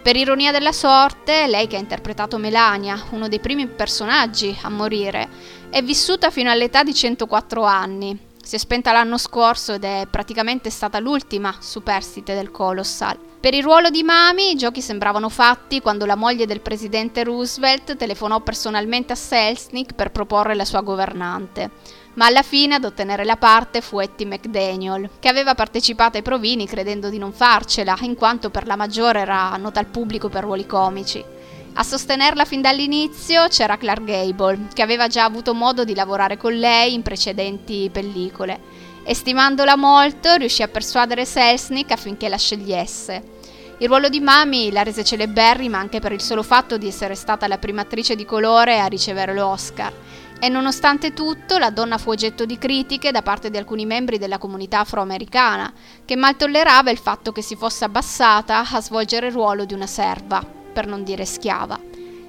Per 0.00 0.16
ironia 0.16 0.50
della 0.50 0.72
sorte, 0.72 1.46
lei 1.46 1.66
che 1.66 1.76
ha 1.76 1.78
interpretato 1.78 2.38
Melania, 2.38 3.04
uno 3.10 3.28
dei 3.28 3.38
primi 3.38 3.66
personaggi 3.66 4.58
a 4.62 4.70
morire, 4.70 5.28
è 5.68 5.82
vissuta 5.82 6.30
fino 6.30 6.50
all'età 6.50 6.82
di 6.82 6.94
104 6.94 7.62
anni. 7.64 8.18
Si 8.44 8.56
è 8.56 8.58
spenta 8.58 8.92
l'anno 8.92 9.18
scorso 9.18 9.74
ed 9.74 9.84
è 9.84 10.06
praticamente 10.10 10.68
stata 10.68 10.98
l'ultima 10.98 11.54
superstite 11.60 12.34
del 12.34 12.50
Colossal. 12.50 13.16
Per 13.40 13.54
il 13.54 13.62
ruolo 13.62 13.88
di 13.88 14.02
Mami 14.02 14.50
i 14.50 14.56
giochi 14.56 14.82
sembravano 14.82 15.28
fatti 15.28 15.80
quando 15.80 16.06
la 16.06 16.16
moglie 16.16 16.46
del 16.46 16.60
presidente 16.60 17.24
Roosevelt 17.24 17.96
telefonò 17.96 18.40
personalmente 18.40 19.12
a 19.12 19.16
Selznick 19.16 19.94
per 19.94 20.10
proporre 20.10 20.54
la 20.54 20.64
sua 20.64 20.80
governante. 20.80 21.70
ma 22.14 22.26
alla 22.26 22.42
fine 22.42 22.74
ad 22.74 22.84
ottenere 22.84 23.24
la 23.24 23.36
parte 23.36 23.80
fu 23.80 23.98
Etty 23.98 24.24
McDaniel, 24.24 25.08
che 25.18 25.28
aveva 25.28 25.54
partecipato 25.54 26.16
ai 26.16 26.22
provini 26.22 26.66
credendo 26.66 27.08
di 27.08 27.18
non 27.18 27.32
farcela, 27.32 27.96
in 28.00 28.14
quanto 28.14 28.50
per 28.50 28.66
la 28.66 28.76
maggiore 28.76 29.20
era 29.20 29.56
nota 29.56 29.80
al 29.80 29.86
pubblico 29.86 30.28
per 30.28 30.44
ruoli 30.44 30.66
comici. 30.66 31.24
A 31.74 31.84
sostenerla 31.84 32.44
fin 32.44 32.60
dall'inizio 32.60 33.48
c'era 33.48 33.78
Clark 33.78 34.04
Gable, 34.04 34.68
che 34.74 34.82
aveva 34.82 35.06
già 35.06 35.24
avuto 35.24 35.54
modo 35.54 35.84
di 35.84 35.94
lavorare 35.94 36.36
con 36.36 36.52
lei 36.52 36.92
in 36.92 37.00
precedenti 37.00 37.88
pellicole, 37.90 38.60
e 39.02 39.14
stimandola 39.14 39.74
molto 39.76 40.34
riuscì 40.34 40.62
a 40.62 40.68
persuadere 40.68 41.24
Selznick 41.24 41.90
affinché 41.90 42.28
la 42.28 42.36
scegliesse. 42.36 43.30
Il 43.78 43.88
ruolo 43.88 44.10
di 44.10 44.20
Mami 44.20 44.70
la 44.70 44.82
rese 44.82 45.02
celeberrima 45.02 45.78
anche 45.78 45.98
per 45.98 46.12
il 46.12 46.20
solo 46.20 46.42
fatto 46.42 46.76
di 46.76 46.88
essere 46.88 47.14
stata 47.14 47.48
la 47.48 47.56
prima 47.56 47.80
attrice 47.80 48.16
di 48.16 48.26
colore 48.26 48.78
a 48.78 48.86
ricevere 48.86 49.32
l'Oscar. 49.32 49.92
E 50.38 50.48
nonostante 50.50 51.14
tutto 51.14 51.56
la 51.56 51.70
donna 51.70 51.96
fu 51.96 52.10
oggetto 52.10 52.44
di 52.44 52.58
critiche 52.58 53.12
da 53.12 53.22
parte 53.22 53.48
di 53.48 53.56
alcuni 53.56 53.86
membri 53.86 54.18
della 54.18 54.38
comunità 54.38 54.80
afroamericana, 54.80 55.72
che 56.04 56.16
mal 56.16 56.36
tollerava 56.36 56.90
il 56.90 56.98
fatto 56.98 57.32
che 57.32 57.42
si 57.42 57.56
fosse 57.56 57.84
abbassata 57.84 58.62
a 58.70 58.80
svolgere 58.82 59.28
il 59.28 59.32
ruolo 59.32 59.64
di 59.64 59.72
una 59.72 59.86
serva, 59.86 60.60
per 60.72 60.86
non 60.86 61.04
dire 61.04 61.24
schiava. 61.24 61.78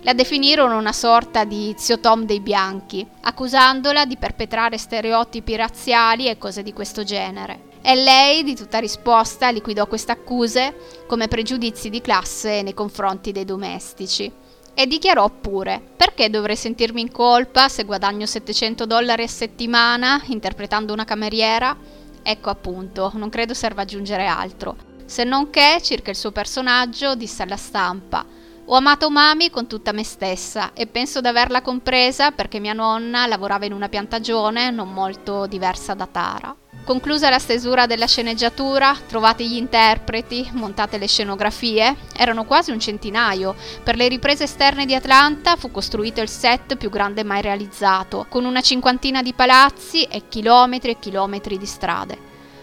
La 0.06 0.14
definirono 0.14 0.78
una 0.78 0.92
sorta 0.92 1.46
di 1.46 1.74
zio 1.78 2.00
Tom 2.02 2.26
dei 2.26 2.42
bianchi, 2.42 3.08
accusandola 3.22 4.06
di 4.06 4.18
perpetrare 4.18 4.78
stereotipi 4.78 5.56
razziali 5.56 6.28
e 6.28 6.38
cose 6.38 6.62
di 6.62 6.74
questo 6.74 7.06
genere. 7.06 7.72
E 7.82 7.96
lei, 7.96 8.44
di 8.44 8.54
tutta 8.54 8.80
risposta, 8.80 9.50
liquidò 9.50 9.88
queste 9.88 10.12
accuse 10.12 10.76
come 11.08 11.30
pregiudizi 11.30 11.90
di 11.90 12.02
classe 12.02 12.62
nei 12.64 12.74
confronti 12.74 13.32
dei 13.32 13.46
domestici 13.46 14.30
e 14.74 14.88
dichiarò 14.88 15.30
pure 15.30 15.82
perché 15.96 16.30
dovrei 16.30 16.58
sentirmi 16.58 17.00
in 17.00 17.12
colpa 17.12 17.70
se 17.70 17.86
guadagno 17.86 18.26
700 18.26 18.86
dollari 18.86 19.24
a 19.24 19.28
settimana 19.28 20.22
interpretando 20.26 20.92
una 20.92 21.06
cameriera? 21.06 21.78
Ecco 22.22 22.50
appunto, 22.50 23.12
non 23.14 23.30
credo 23.30 23.54
serva 23.54 23.84
aggiungere 23.84 24.26
altro. 24.26 24.76
Se 25.06 25.24
non 25.24 25.50
che, 25.50 25.80
circa 25.82 26.10
il 26.10 26.18
suo 26.18 26.32
personaggio, 26.32 27.16
disse 27.16 27.44
alla 27.44 27.56
stampa 27.56 28.33
ho 28.66 28.76
amato 28.76 29.10
Mami 29.10 29.50
con 29.50 29.68
tutta 29.68 29.92
me 29.92 30.06
stessa 30.06 30.72
e 30.74 30.88
penso 30.88 31.20
di 31.20 31.28
averla 31.28 31.62
compresa 31.62 32.32
perché 32.32 32.60
mia 32.60 32.72
nonna 32.72 33.28
lavorava 33.28 33.66
in 33.66 33.74
una 33.74 33.90
piantagione 33.90 34.72
non 34.72 34.94
molto 34.94 35.48
diversa 35.48 35.94
da 35.94 36.08
Tara. 36.08 36.56
Conclusa 36.86 37.30
la 37.30 37.40
stesura 37.40 37.86
della 37.86 38.08
sceneggiatura, 38.08 38.96
trovati 39.08 39.48
gli 39.48 39.56
interpreti, 39.56 40.50
montate 40.54 40.98
le 40.98 41.08
scenografie, 41.08 41.96
erano 42.16 42.46
quasi 42.46 42.72
un 42.72 42.80
centinaio. 42.80 43.56
Per 43.84 43.96
le 43.96 44.08
riprese 44.08 44.46
esterne 44.46 44.86
di 44.86 44.96
Atlanta 44.96 45.56
fu 45.56 45.70
costruito 45.70 46.22
il 46.22 46.30
set 46.30 46.76
più 46.78 46.90
grande 46.90 47.24
mai 47.24 47.42
realizzato, 47.42 48.26
con 48.30 48.44
una 48.46 48.62
cinquantina 48.62 49.22
di 49.22 49.34
palazzi 49.34 50.04
e 50.04 50.24
chilometri 50.28 50.92
e 50.92 51.00
chilometri 51.00 51.58
di 51.58 51.66
strade. 51.66 52.18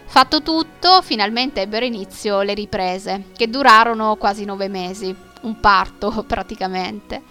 Fatto 0.07 0.43
tutto, 0.43 1.03
finalmente 1.03 1.63
ebbero 1.63 1.85
inizio 1.85 2.43
le 2.43 2.55
riprese, 2.55 3.27
che 3.37 3.49
durarono 3.49 4.17
quasi 4.17 4.45
nove 4.45 4.69
mesi, 4.69 5.15
un 5.43 5.61
parto 5.61 6.25
praticamente. 6.27 7.23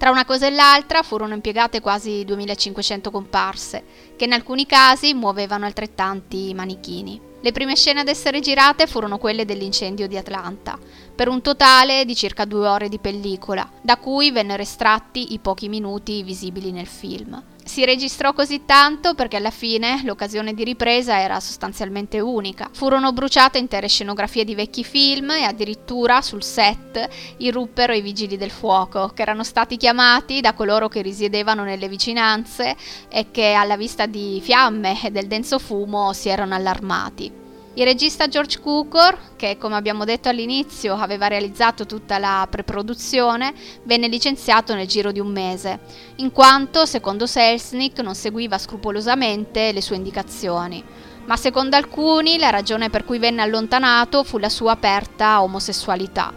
Tra 0.00 0.10
una 0.10 0.24
cosa 0.24 0.46
e 0.46 0.50
l'altra 0.50 1.02
furono 1.02 1.34
impiegate 1.34 1.80
quasi 1.80 2.24
2500 2.24 3.10
comparse, 3.10 3.84
che 4.16 4.24
in 4.24 4.32
alcuni 4.32 4.64
casi 4.64 5.12
muovevano 5.12 5.66
altrettanti 5.66 6.54
manichini. 6.54 7.20
Le 7.42 7.52
prime 7.52 7.76
scene 7.76 8.00
ad 8.00 8.08
essere 8.08 8.40
girate 8.40 8.86
furono 8.86 9.18
quelle 9.18 9.44
dell'incendio 9.44 10.06
di 10.06 10.16
Atlanta, 10.16 10.78
per 11.14 11.28
un 11.28 11.42
totale 11.42 12.06
di 12.06 12.14
circa 12.14 12.46
due 12.46 12.66
ore 12.66 12.88
di 12.88 12.98
pellicola, 12.98 13.70
da 13.82 13.98
cui 13.98 14.30
vennero 14.30 14.62
estratti 14.62 15.34
i 15.34 15.38
pochi 15.38 15.68
minuti 15.68 16.22
visibili 16.22 16.70
nel 16.70 16.86
film. 16.86 17.49
Si 17.64 17.84
registrò 17.84 18.32
così 18.32 18.64
tanto 18.64 19.14
perché 19.14 19.36
alla 19.36 19.50
fine 19.50 20.00
l'occasione 20.04 20.54
di 20.54 20.64
ripresa 20.64 21.20
era 21.20 21.38
sostanzialmente 21.40 22.18
unica. 22.18 22.68
Furono 22.72 23.12
bruciate 23.12 23.58
intere 23.58 23.88
scenografie 23.88 24.44
di 24.44 24.54
vecchi 24.54 24.82
film 24.82 25.30
e 25.30 25.44
addirittura 25.44 26.20
sul 26.20 26.42
set 26.42 27.08
irruppero 27.38 27.92
i 27.92 28.00
vigili 28.00 28.36
del 28.36 28.50
fuoco, 28.50 29.08
che 29.14 29.22
erano 29.22 29.44
stati 29.44 29.76
chiamati 29.76 30.40
da 30.40 30.54
coloro 30.54 30.88
che 30.88 31.02
risiedevano 31.02 31.62
nelle 31.62 31.88
vicinanze 31.88 32.76
e 33.08 33.30
che 33.30 33.52
alla 33.52 33.76
vista 33.76 34.06
di 34.06 34.40
fiamme 34.42 35.00
e 35.02 35.10
del 35.10 35.26
denso 35.26 35.58
fumo 35.58 36.12
si 36.12 36.28
erano 36.28 36.54
allarmati. 36.54 37.49
Il 37.74 37.84
regista 37.84 38.26
George 38.26 38.58
Cukor, 38.58 39.36
che 39.36 39.56
come 39.56 39.76
abbiamo 39.76 40.04
detto 40.04 40.28
all'inizio 40.28 40.96
aveva 40.96 41.28
realizzato 41.28 41.86
tutta 41.86 42.18
la 42.18 42.44
preproduzione, 42.50 43.54
venne 43.84 44.08
licenziato 44.08 44.74
nel 44.74 44.88
giro 44.88 45.12
di 45.12 45.20
un 45.20 45.28
mese, 45.28 45.78
in 46.16 46.32
quanto, 46.32 46.84
secondo 46.84 47.26
Selznick, 47.26 48.00
non 48.00 48.16
seguiva 48.16 48.58
scrupolosamente 48.58 49.70
le 49.70 49.80
sue 49.82 49.94
indicazioni. 49.94 50.82
Ma 51.26 51.36
secondo 51.36 51.76
alcuni 51.76 52.38
la 52.38 52.50
ragione 52.50 52.90
per 52.90 53.04
cui 53.04 53.20
venne 53.20 53.42
allontanato 53.42 54.24
fu 54.24 54.38
la 54.38 54.48
sua 54.48 54.72
aperta 54.72 55.40
omosessualità. 55.40 56.32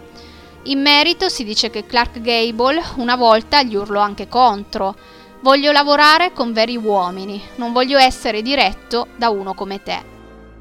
In 0.64 0.80
merito 0.80 1.28
si 1.28 1.42
dice 1.42 1.68
che 1.68 1.84
Clark 1.84 2.20
Gable 2.20 2.80
una 2.98 3.16
volta 3.16 3.64
gli 3.64 3.74
urlò 3.74 4.00
anche 4.00 4.28
contro. 4.28 4.94
Voglio 5.40 5.72
lavorare 5.72 6.32
con 6.32 6.52
veri 6.52 6.76
uomini, 6.76 7.42
non 7.56 7.72
voglio 7.72 7.98
essere 7.98 8.40
diretto 8.40 9.08
da 9.16 9.30
uno 9.30 9.52
come 9.52 9.82
te. 9.82 10.13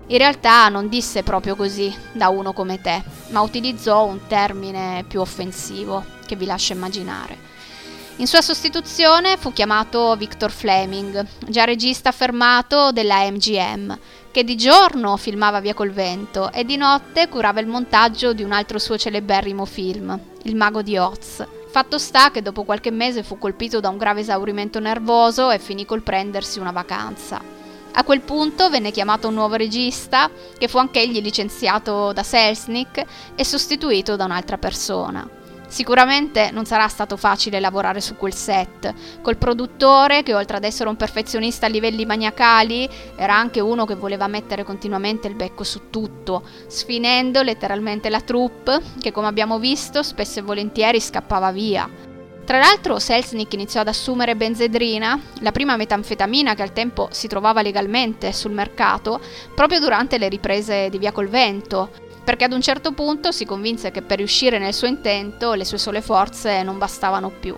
In 0.08 0.18
realtà 0.18 0.68
non 0.68 0.90
disse 0.90 1.24
proprio 1.24 1.56
così 1.56 1.94
da 2.12 2.28
uno 2.28 2.52
come 2.52 2.82
te, 2.82 3.02
ma 3.30 3.42
utilizzò 3.42 4.06
un 4.06 4.28
termine 4.28 5.06
più 5.08 5.22
offensivo 5.22 6.04
che 6.26 6.36
vi 6.36 6.46
lascio 6.46 6.74
immaginare. 6.74 7.52
In 8.18 8.28
sua 8.28 8.42
sostituzione 8.42 9.38
fu 9.38 9.54
chiamato 9.54 10.16
Victor 10.16 10.52
Fleming, 10.52 11.26
già 11.48 11.64
regista 11.64 12.10
affermato 12.10 12.92
della 12.92 13.28
MGM, 13.32 13.98
che 14.30 14.44
di 14.44 14.56
giorno 14.56 15.18
filmava 15.18 15.62
Via 15.62 15.74
col 15.74 15.92
vento 15.92 16.52
e 16.52 16.64
di 16.64 16.76
notte 16.76 17.28
curava 17.28 17.60
il 17.60 17.68
montaggio 17.68 18.34
di 18.34 18.44
un 18.44 18.52
altro 18.52 18.78
suo 18.78 18.98
celeberrimo 18.98 19.66
film, 19.66 20.20
Il 20.44 20.56
mago 20.56 20.84
di 20.84 20.98
Oz. 20.98 21.44
Fatto 21.72 21.98
sta 21.98 22.30
che 22.30 22.44
dopo 22.44 22.64
qualche 22.64 22.92
mese 22.92 23.24
fu 23.24 23.40
colpito 23.40 23.80
da 23.80 23.90
un 23.90 23.98
grave 23.98 24.20
esaurimento 24.20 24.80
nervoso 24.80 25.50
e 25.50 25.58
finì 25.58 25.86
col 25.86 26.04
prendersi 26.04 26.60
una 26.60 26.72
vacanza. 26.72 27.63
A 27.96 28.04
quel 28.04 28.22
punto 28.22 28.70
venne 28.72 28.90
chiamato 28.90 29.28
un 29.28 29.36
nuovo 29.36 29.54
regista, 29.54 30.30
che 30.58 30.68
fu 30.68 30.78
anch'egli 30.80 31.22
licenziato 31.22 32.12
da 32.12 32.24
Selznick 32.24 33.06
e 33.36 33.46
sostituito 33.46 34.16
da 34.16 34.26
un'altra 34.26 34.58
persona. 34.58 35.42
Sicuramente 35.68 36.50
non 36.52 36.66
sarà 36.66 36.88
stato 36.88 37.18
facile 37.18 37.60
lavorare 37.60 38.02
su 38.02 38.16
quel 38.16 38.34
set, 38.34 38.94
col 39.22 39.38
produttore 39.38 40.22
che 40.24 40.34
oltre 40.34 40.58
ad 40.58 40.64
essere 40.64 40.90
un 40.90 40.96
perfezionista 40.96 41.68
a 41.68 41.70
livelli 41.70 42.06
maniacali, 42.06 42.90
era 43.16 43.36
anche 43.36 43.60
uno 43.60 43.86
che 43.86 43.96
voleva 43.96 44.28
mettere 44.28 44.64
continuamente 44.64 45.28
il 45.28 45.36
becco 45.36 45.64
su 45.64 45.90
tutto, 45.92 46.44
sfinendo 46.68 47.42
letteralmente 47.42 48.10
la 48.10 48.22
troupe 48.22 48.82
che 49.00 49.12
come 49.12 49.28
abbiamo 49.28 49.60
visto 49.60 50.04
spesso 50.04 50.40
e 50.40 50.44
volentieri 50.44 51.00
scappava 51.00 51.52
via. 51.52 52.13
Tra 52.46 52.58
l'altro 52.58 53.00
Selznick 53.00 53.54
iniziò 53.54 53.82
ad 53.82 53.88
assumere 53.88 54.36
benzedrina, 54.36 55.20
la 55.40 55.52
prima 55.52 55.78
metanfetamina 55.78 56.56
che 56.56 56.62
al 56.62 56.74
tempo 56.74 57.08
si 57.12 57.28
trovava 57.28 57.62
legalmente 57.62 58.34
sul 58.34 58.52
mercato, 58.52 59.22
proprio 59.56 59.80
durante 59.80 60.18
le 60.18 60.28
riprese 60.28 60.90
di 60.90 60.98
Via 60.98 61.14
col 61.14 61.30
Vento, 61.30 61.90
perché 62.24 62.44
ad 62.44 62.52
un 62.52 62.62
certo 62.62 62.92
punto 62.92 63.32
si 63.32 63.46
convinse 63.46 63.92
che 63.92 64.02
per 64.02 64.18
riuscire 64.18 64.60
nel 64.60 64.74
suo 64.74 64.88
intento 64.88 65.54
le 65.54 65.66
sue 65.66 65.78
sole 65.78 66.02
forze 66.02 66.64
non 66.64 66.78
bastavano 66.78 67.30
più. 67.30 67.56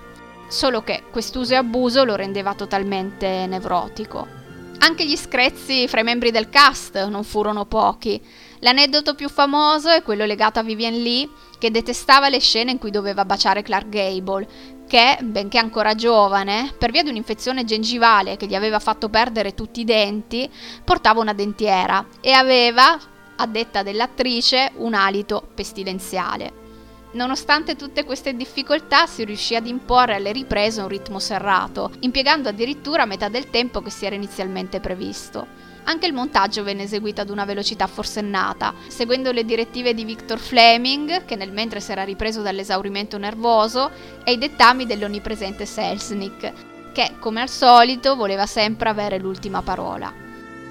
Solo 0.47 0.83
che 0.83 1.03
quest'uso 1.11 1.53
e 1.53 1.57
abuso 1.57 2.03
lo 2.03 2.15
rendeva 2.15 2.53
totalmente 2.53 3.47
nevrotico. 3.47 4.43
Anche 4.77 5.05
gli 5.05 5.17
screzzi 5.17 5.87
fra 5.87 6.01
i 6.01 6.03
membri 6.03 6.29
del 6.29 6.49
cast 6.49 7.07
non 7.07 7.23
furono 7.23 7.65
pochi. 7.65 8.21
L'aneddoto 8.59 9.15
più 9.15 9.29
famoso 9.29 9.89
è 9.89 10.03
quello 10.03 10.25
legato 10.25 10.59
a 10.59 10.63
Vivian 10.63 10.93
Lee, 10.93 11.27
che 11.57 11.71
detestava 11.71 12.29
le 12.29 12.39
scene 12.39 12.71
in 12.71 12.77
cui 12.77 12.91
doveva 12.91 13.25
baciare 13.25 13.63
Clark 13.63 13.89
Gable, 13.89 14.47
che, 14.87 15.17
benché 15.21 15.57
ancora 15.57 15.95
giovane, 15.95 16.73
per 16.77 16.91
via 16.91 17.03
di 17.03 17.09
un'infezione 17.09 17.65
gengivale 17.65 18.37
che 18.37 18.45
gli 18.45 18.55
aveva 18.55 18.79
fatto 18.79 19.09
perdere 19.09 19.53
tutti 19.53 19.81
i 19.81 19.85
denti, 19.85 20.49
portava 20.83 21.21
una 21.21 21.33
dentiera 21.33 22.05
e 22.21 22.31
aveva, 22.31 22.97
a 23.35 23.47
detta 23.47 23.83
dell'attrice, 23.83 24.71
un 24.75 24.93
alito 24.93 25.47
pestilenziale. 25.53 26.63
Nonostante 27.11 27.75
tutte 27.75 28.03
queste 28.03 28.35
difficoltà 28.35 29.05
si 29.05 29.23
riuscì 29.23 29.55
ad 29.55 29.67
imporre 29.67 30.15
alle 30.15 30.33
riprese 30.33 30.81
un 30.81 30.89
ritmo 30.89 31.19
serrato, 31.19 31.91
impiegando 32.01 32.49
addirittura 32.49 33.05
metà 33.05 33.29
del 33.29 33.49
tempo 33.49 33.81
che 33.81 33.89
si 33.89 34.05
era 34.05 34.15
inizialmente 34.15 34.81
previsto. 34.81 35.64
Anche 35.87 36.07
il 36.07 36.13
montaggio 36.13 36.63
venne 36.63 36.83
eseguito 36.83 37.21
ad 37.21 37.29
una 37.29 37.45
velocità 37.45 37.85
forsennata, 37.85 38.73
seguendo 38.87 39.31
le 39.31 39.45
direttive 39.45 39.93
di 39.93 40.03
Victor 40.03 40.39
Fleming, 40.39 41.25
che 41.25 41.35
nel 41.35 41.51
mentre 41.51 41.79
si 41.79 41.91
era 41.91 42.03
ripreso 42.03 42.41
dall'esaurimento 42.41 43.19
nervoso, 43.19 43.91
e 44.23 44.31
i 44.31 44.37
dettami 44.37 44.87
dell'onnipresente 44.87 45.65
Selznick, 45.65 46.91
che, 46.91 47.11
come 47.19 47.41
al 47.41 47.49
solito, 47.49 48.15
voleva 48.15 48.47
sempre 48.47 48.89
avere 48.89 49.19
l'ultima 49.19 49.61
parola. 49.61 50.11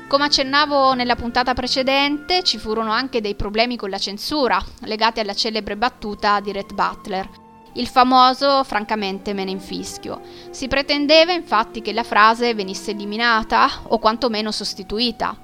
Come 0.09 0.25
accennavo 0.25 0.95
nella 0.95 1.17
puntata 1.17 1.55
precedente, 1.55 2.43
ci 2.43 2.59
furono 2.59 2.91
anche 2.91 3.21
dei 3.21 3.37
problemi 3.37 3.77
con 3.77 3.91
la 3.91 3.99
censura, 3.99 4.63
legati 4.81 5.21
alla 5.21 5.35
celebre 5.35 5.77
battuta 5.77 6.41
di 6.41 6.51
Rhett 6.51 6.73
Butler. 6.73 7.29
Il 7.75 7.87
famoso 7.87 8.63
francamente 8.65 9.33
me 9.33 9.45
ne 9.45 9.51
infischio. 9.51 10.21
Si 10.51 10.69
pretendeva 10.69 11.33
infatti 11.33 11.81
che 11.83 11.93
la 11.93 12.03
frase 12.05 12.55
venisse 12.55 12.93
eliminata 12.93 13.69
o 13.89 13.99
quantomeno 13.99 14.51
sostituita. 14.51 15.37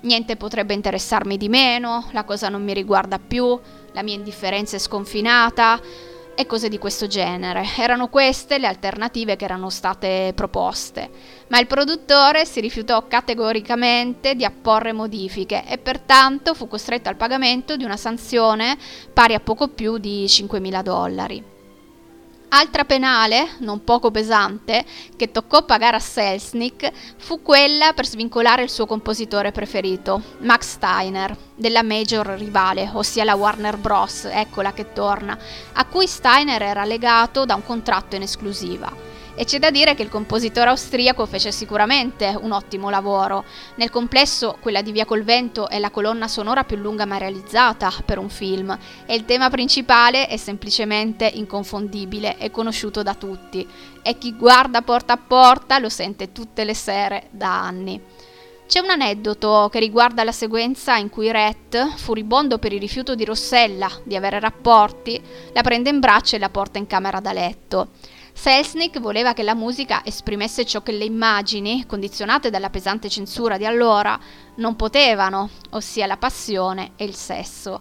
Niente 0.00 0.36
potrebbe 0.36 0.74
interessarmi 0.74 1.36
di 1.36 1.48
meno, 1.48 2.06
la 2.12 2.24
cosa 2.24 2.48
non 2.48 2.62
mi 2.62 2.74
riguarda 2.74 3.18
più, 3.18 3.58
la 3.92 4.02
mia 4.02 4.14
indifferenza 4.14 4.76
è 4.76 4.78
sconfinata 4.78 5.80
e 6.36 6.46
cose 6.46 6.68
di 6.68 6.78
questo 6.78 7.08
genere. 7.08 7.64
Erano 7.78 8.08
queste 8.08 8.58
le 8.58 8.68
alternative 8.68 9.34
che 9.34 9.44
erano 9.44 9.70
state 9.70 10.32
proposte, 10.36 11.10
ma 11.48 11.58
il 11.58 11.66
produttore 11.66 12.44
si 12.44 12.60
rifiutò 12.60 13.06
categoricamente 13.08 14.36
di 14.36 14.44
apporre 14.44 14.92
modifiche 14.92 15.64
e 15.66 15.78
pertanto 15.78 16.54
fu 16.54 16.68
costretto 16.68 17.08
al 17.08 17.16
pagamento 17.16 17.76
di 17.76 17.84
una 17.84 17.96
sanzione 17.96 18.76
pari 19.12 19.34
a 19.34 19.40
poco 19.40 19.68
più 19.68 19.98
di 19.98 20.26
5.000 20.26 20.82
dollari. 20.82 21.54
Altra 22.58 22.86
penale, 22.86 23.56
non 23.58 23.84
poco 23.84 24.10
pesante, 24.10 24.82
che 25.14 25.30
toccò 25.30 25.66
pagare 25.66 25.96
a 25.96 26.00
Selznick 26.00 26.90
fu 27.18 27.42
quella 27.42 27.92
per 27.92 28.06
svincolare 28.06 28.62
il 28.62 28.70
suo 28.70 28.86
compositore 28.86 29.52
preferito, 29.52 30.22
Max 30.38 30.70
Steiner, 30.70 31.36
della 31.54 31.82
major 31.82 32.28
rivale, 32.28 32.90
ossia 32.94 33.24
la 33.24 33.34
Warner 33.34 33.76
Bros., 33.76 34.24
eccola 34.32 34.72
che 34.72 34.94
torna, 34.94 35.36
a 35.74 35.84
cui 35.84 36.06
Steiner 36.06 36.62
era 36.62 36.86
legato 36.86 37.44
da 37.44 37.56
un 37.56 37.62
contratto 37.62 38.16
in 38.16 38.22
esclusiva. 38.22 39.15
E 39.38 39.44
c'è 39.44 39.58
da 39.58 39.70
dire 39.70 39.94
che 39.94 40.02
il 40.02 40.08
compositore 40.08 40.70
austriaco 40.70 41.26
fece 41.26 41.52
sicuramente 41.52 42.34
un 42.40 42.52
ottimo 42.52 42.88
lavoro. 42.88 43.44
Nel 43.74 43.90
complesso, 43.90 44.56
quella 44.60 44.80
di 44.80 44.92
Via 44.92 45.04
col 45.04 45.24
Vento 45.24 45.68
è 45.68 45.78
la 45.78 45.90
colonna 45.90 46.26
sonora 46.26 46.64
più 46.64 46.78
lunga 46.78 47.04
mai 47.04 47.18
realizzata 47.18 47.92
per 48.02 48.16
un 48.16 48.30
film 48.30 48.76
e 49.04 49.14
il 49.14 49.26
tema 49.26 49.50
principale 49.50 50.26
è 50.26 50.38
semplicemente 50.38 51.26
inconfondibile 51.26 52.38
e 52.38 52.50
conosciuto 52.50 53.02
da 53.02 53.12
tutti. 53.12 53.68
E 54.02 54.16
chi 54.16 54.34
guarda 54.34 54.80
porta 54.80 55.12
a 55.12 55.18
porta 55.18 55.78
lo 55.78 55.90
sente 55.90 56.32
tutte 56.32 56.64
le 56.64 56.74
sere 56.74 57.26
da 57.28 57.60
anni. 57.62 58.00
C'è 58.66 58.80
un 58.80 58.88
aneddoto 58.88 59.68
che 59.70 59.80
riguarda 59.80 60.24
la 60.24 60.32
sequenza 60.32 60.96
in 60.96 61.10
cui 61.10 61.30
Rhett, 61.30 61.94
furibondo 61.96 62.58
per 62.58 62.72
il 62.72 62.80
rifiuto 62.80 63.14
di 63.14 63.26
Rossella 63.26 63.90
di 64.02 64.16
avere 64.16 64.40
rapporti, 64.40 65.22
la 65.52 65.60
prende 65.60 65.90
in 65.90 66.00
braccio 66.00 66.36
e 66.36 66.38
la 66.38 66.48
porta 66.48 66.78
in 66.78 66.86
camera 66.86 67.20
da 67.20 67.32
letto. 67.32 67.90
Selznick 68.38 69.00
voleva 69.00 69.32
che 69.32 69.42
la 69.42 69.54
musica 69.54 70.04
esprimesse 70.04 70.66
ciò 70.66 70.82
che 70.82 70.92
le 70.92 71.06
immagini, 71.06 71.86
condizionate 71.86 72.50
dalla 72.50 72.68
pesante 72.68 73.08
censura 73.08 73.56
di 73.56 73.64
allora, 73.64 74.16
non 74.56 74.76
potevano, 74.76 75.48
ossia 75.70 76.06
la 76.06 76.18
passione 76.18 76.92
e 76.96 77.04
il 77.06 77.14
sesso. 77.14 77.80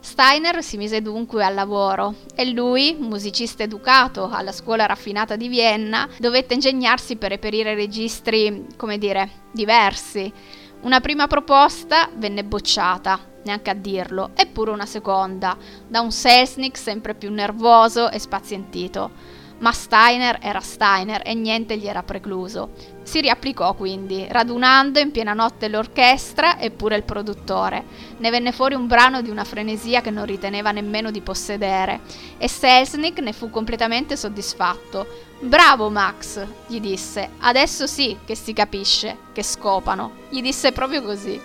Steiner 0.00 0.64
si 0.64 0.78
mise 0.78 1.02
dunque 1.02 1.44
al 1.44 1.54
lavoro 1.54 2.14
e 2.34 2.50
lui, 2.50 2.96
musicista 2.98 3.62
educato 3.62 4.30
alla 4.30 4.52
scuola 4.52 4.86
raffinata 4.86 5.36
di 5.36 5.48
Vienna, 5.48 6.08
dovette 6.18 6.54
ingegnarsi 6.54 7.16
per 7.16 7.30
reperire 7.30 7.74
registri, 7.74 8.66
come 8.76 8.96
dire, 8.96 9.30
diversi. 9.52 10.32
Una 10.80 11.00
prima 11.00 11.26
proposta 11.26 12.08
venne 12.16 12.42
bocciata, 12.42 13.20
neanche 13.44 13.70
a 13.70 13.74
dirlo, 13.74 14.30
eppure 14.34 14.70
una 14.70 14.86
seconda, 14.86 15.56
da 15.86 16.00
un 16.00 16.10
Selznick 16.10 16.78
sempre 16.78 17.14
più 17.14 17.30
nervoso 17.30 18.10
e 18.10 18.18
spazientito 18.18 19.29
ma 19.60 19.72
Steiner 19.72 20.38
era 20.40 20.60
Steiner 20.60 21.22
e 21.24 21.34
niente 21.34 21.76
gli 21.76 21.86
era 21.86 22.02
precluso. 22.02 22.70
Si 23.02 23.20
riapplicò 23.20 23.74
quindi, 23.74 24.26
radunando 24.28 24.98
in 24.98 25.10
piena 25.10 25.32
notte 25.32 25.68
l'orchestra 25.68 26.58
e 26.58 26.70
pure 26.70 26.96
il 26.96 27.02
produttore. 27.02 27.84
Ne 28.18 28.30
venne 28.30 28.52
fuori 28.52 28.74
un 28.74 28.86
brano 28.86 29.22
di 29.22 29.30
una 29.30 29.44
frenesia 29.44 30.00
che 30.00 30.10
non 30.10 30.26
riteneva 30.26 30.70
nemmeno 30.70 31.10
di 31.10 31.20
possedere, 31.20 32.00
e 32.38 32.48
Selznick 32.48 33.20
ne 33.20 33.32
fu 33.32 33.50
completamente 33.50 34.16
soddisfatto. 34.16 35.28
Bravo 35.40 35.90
Max, 35.90 36.44
gli 36.66 36.80
disse, 36.80 37.30
adesso 37.38 37.86
sì 37.86 38.16
che 38.24 38.34
si 38.34 38.52
capisce, 38.52 39.16
che 39.32 39.42
scopano. 39.42 40.12
Gli 40.28 40.42
disse 40.42 40.72
proprio 40.72 41.02
così. 41.02 41.40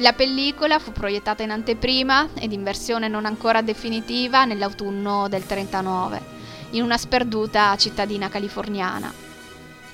La 0.00 0.12
pellicola 0.12 0.78
fu 0.78 0.92
proiettata 0.92 1.42
in 1.42 1.50
anteprima 1.50 2.28
ed 2.38 2.52
in 2.52 2.62
versione 2.62 3.08
non 3.08 3.24
ancora 3.24 3.62
definitiva 3.62 4.44
nell'autunno 4.44 5.28
del 5.28 5.44
39 5.44 6.36
in 6.70 6.82
una 6.82 6.96
sperduta 6.96 7.76
cittadina 7.76 8.28
californiana. 8.28 9.12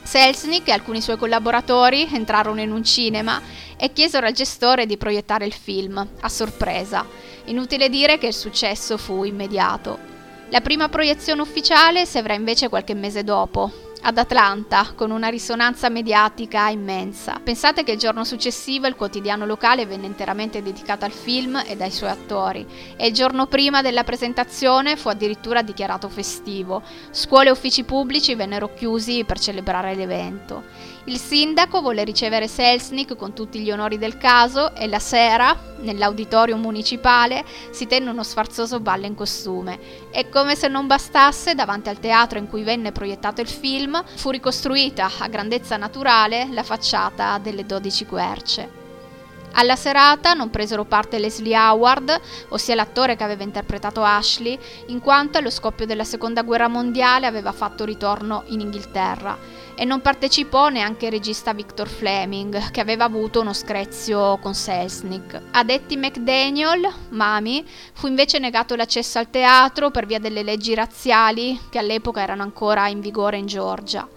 Selznick 0.03 0.69
e 0.69 0.73
alcuni 0.73 1.01
suoi 1.01 1.17
collaboratori 1.17 2.09
entrarono 2.13 2.61
in 2.61 2.71
un 2.71 2.85
cinema 2.85 3.41
e 3.77 3.93
chiesero 3.93 4.27
al 4.27 4.33
gestore 4.33 4.87
di 4.87 4.97
proiettare 4.97 5.47
il 5.47 5.53
film, 5.53 6.07
a 6.21 6.29
sorpresa. 6.29 7.07
Inutile 7.47 7.89
dire 7.89 8.19
che 8.19 8.27
il 8.27 8.35
successo 8.35 8.99
fu 8.99 9.25
immediato. 9.25 9.99
La 10.51 10.61
prima 10.61 10.89
proiezione 10.89 11.41
ufficiale 11.41 12.05
si 12.07 12.19
avrà 12.19 12.35
invece 12.35 12.69
qualche 12.69 12.95
mese 12.95 13.25
dopo, 13.25 13.84
ad 14.07 14.19
Atlanta, 14.19 14.93
con 14.95 15.11
una 15.11 15.29
risonanza 15.29 15.89
mediatica 15.89 16.69
immensa. 16.69 17.41
Pensate 17.43 17.85
che 17.85 17.93
il 17.93 17.99
giorno 17.99 18.23
successivo 18.23 18.87
il 18.87 18.97
quotidiano 18.97 19.47
locale 19.47 19.87
venne 19.87 20.05
interamente 20.05 20.63
dedicato 20.63 21.07
al 21.07 21.11
film 21.11 21.57
e 21.67 21.75
ai 21.79 21.91
suoi 21.91 22.11
attori, 22.11 22.67
e 22.97 23.07
il 23.07 23.15
giorno 23.15 23.47
prima 23.47 23.81
della 23.81 24.05
presentazione 24.05 24.97
fu 24.97 25.09
addirittura 25.09 25.63
dichiarato 25.63 26.11
festivo. 26.11 26.83
Scuole 27.11 27.49
e 27.49 27.53
uffici 27.53 27.85
pubblici 27.85 28.35
vennero 28.35 28.75
chiusi 28.75 29.25
per 29.25 29.39
celebrare 29.39 29.95
l'evento. 29.95 30.65
Il 31.07 31.19
sindaco 31.19 31.83
volle 31.83 32.03
ricevere 32.03 32.49
Selznick 32.49 33.15
con 33.15 33.35
tutti 33.35 33.61
gli 33.61 33.71
onori 33.71 33.99
del 33.99 34.17
caso 34.17 34.75
e 34.75 34.87
la 34.87 34.99
sera, 34.99 35.55
nell'auditorio 35.81 36.57
municipale, 36.57 37.45
si 37.73 37.87
tenne 37.87 38.09
uno 38.09 38.23
sfarzoso 38.23 38.81
ballo 38.81 39.05
in 39.05 39.15
costume. 39.15 39.79
E 40.11 40.31
come 40.31 40.55
se 40.55 40.67
non 40.69 40.87
bastasse, 40.87 41.55
davanti 41.55 41.91
al 41.91 42.01
teatro 42.01 42.39
in 42.39 42.49
cui 42.49 42.63
venne 42.63 42.91
proiettato 42.91 43.43
il 43.43 43.49
film, 43.49 44.03
fu 44.17 44.31
ricostruita 44.31 45.11
a 45.19 45.29
grandezza 45.29 45.77
naturale 45.77 46.49
la 46.51 46.63
facciata 46.63 47.37
delle 47.37 47.67
dodici 47.67 48.07
querce. 48.07 48.83
Alla 49.57 49.77
serata 49.77 50.33
non 50.33 50.49
presero 50.49 50.85
parte 50.85 51.19
Leslie 51.19 51.55
Howard, 51.55 52.19
ossia 52.49 52.75
l'attore 52.75 53.15
che 53.15 53.25
aveva 53.25 53.43
interpretato 53.43 54.03
Ashley, 54.03 54.59
in 54.87 55.01
quanto 55.01 55.37
allo 55.37 55.51
scoppio 55.51 55.85
della 55.85 56.03
seconda 56.03 56.43
guerra 56.43 56.69
mondiale 56.69 57.27
aveva 57.27 57.53
fatto 57.53 57.85
ritorno 57.85 58.45
in 58.47 58.61
Inghilterra 58.61 59.64
e 59.77 59.85
non 59.85 60.01
partecipò 60.01 60.69
neanche 60.69 61.07
il 61.07 61.13
regista 61.13 61.53
Victor 61.53 61.89
Fleming, 61.89 62.71
che 62.71 62.81
aveva 62.81 63.05
avuto 63.05 63.41
uno 63.41 63.53
screzio 63.53 64.39
con 64.39 64.55
Selznick. 64.55 65.41
A 65.53 65.65
Detty 65.65 65.97
McDaniel, 65.97 66.93
Mami, 67.11 67.65
fu 67.93 68.07
invece 68.07 68.39
negato 68.39 68.75
l'accesso 68.77 69.19
al 69.19 69.31
teatro 69.31 69.91
per 69.91 70.07
via 70.07 70.19
delle 70.19 70.43
leggi 70.43 70.75
razziali 70.75 71.61
che 71.71 71.79
all'epoca 71.79 72.21
erano 72.21 72.43
ancora 72.43 72.89
in 72.89 73.01
vigore 73.01 73.37
in 73.37 73.47
Georgia. 73.47 74.09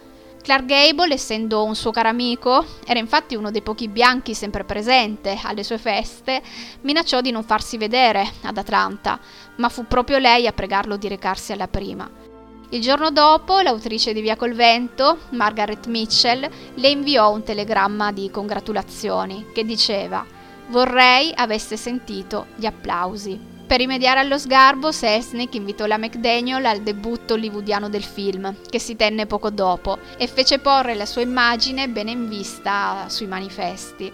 Clark 0.47 0.65
Gable, 0.65 1.13
essendo 1.13 1.65
un 1.65 1.75
suo 1.75 1.91
caro 1.91 2.07
amico, 2.07 2.65
era 2.85 2.99
infatti 2.99 3.35
uno 3.35 3.51
dei 3.51 3.61
pochi 3.61 3.89
bianchi 3.89 4.33
sempre 4.33 4.63
presente 4.63 5.37
alle 5.43 5.61
sue 5.61 5.77
feste, 5.77 6.41
minacciò 6.83 7.19
di 7.19 7.31
non 7.31 7.43
farsi 7.43 7.77
vedere 7.77 8.25
ad 8.43 8.57
Atlanta, 8.57 9.19
ma 9.57 9.67
fu 9.67 9.87
proprio 9.87 10.19
lei 10.19 10.47
a 10.47 10.53
pregarlo 10.53 10.95
di 10.95 11.09
recarsi 11.09 11.51
alla 11.51 11.67
prima. 11.67 12.26
Il 12.69 12.81
giorno 12.81 13.11
dopo, 13.11 13.61
l'autrice 13.61 14.11
di 14.11 14.19
Via 14.19 14.35
col 14.35 14.51
Vento, 14.51 15.19
Margaret 15.29 15.87
Mitchell, 15.87 16.49
le 16.73 16.89
inviò 16.89 17.31
un 17.31 17.41
telegramma 17.41 18.11
di 18.11 18.29
congratulazioni 18.29 19.45
che 19.53 19.63
diceva 19.63 20.25
Vorrei 20.67 21.31
avesse 21.33 21.77
sentito 21.77 22.47
gli 22.55 22.65
applausi. 22.65 23.39
Per 23.65 23.77
rimediare 23.79 24.19
allo 24.19 24.37
sgarbo, 24.37 24.91
Sesnick 24.91 25.53
invitò 25.55 25.85
la 25.85 25.97
McDaniel 25.97 26.65
al 26.65 26.81
debutto 26.81 27.35
hollywoodiano 27.35 27.87
del 27.87 28.03
film, 28.03 28.53
che 28.69 28.79
si 28.79 28.97
tenne 28.97 29.27
poco 29.27 29.49
dopo, 29.49 29.99
e 30.17 30.27
fece 30.27 30.59
porre 30.59 30.93
la 30.93 31.05
sua 31.05 31.21
immagine 31.21 31.87
bene 31.87 32.11
in 32.11 32.27
vista 32.27 33.05
sui 33.07 33.27
manifesti. 33.27 34.11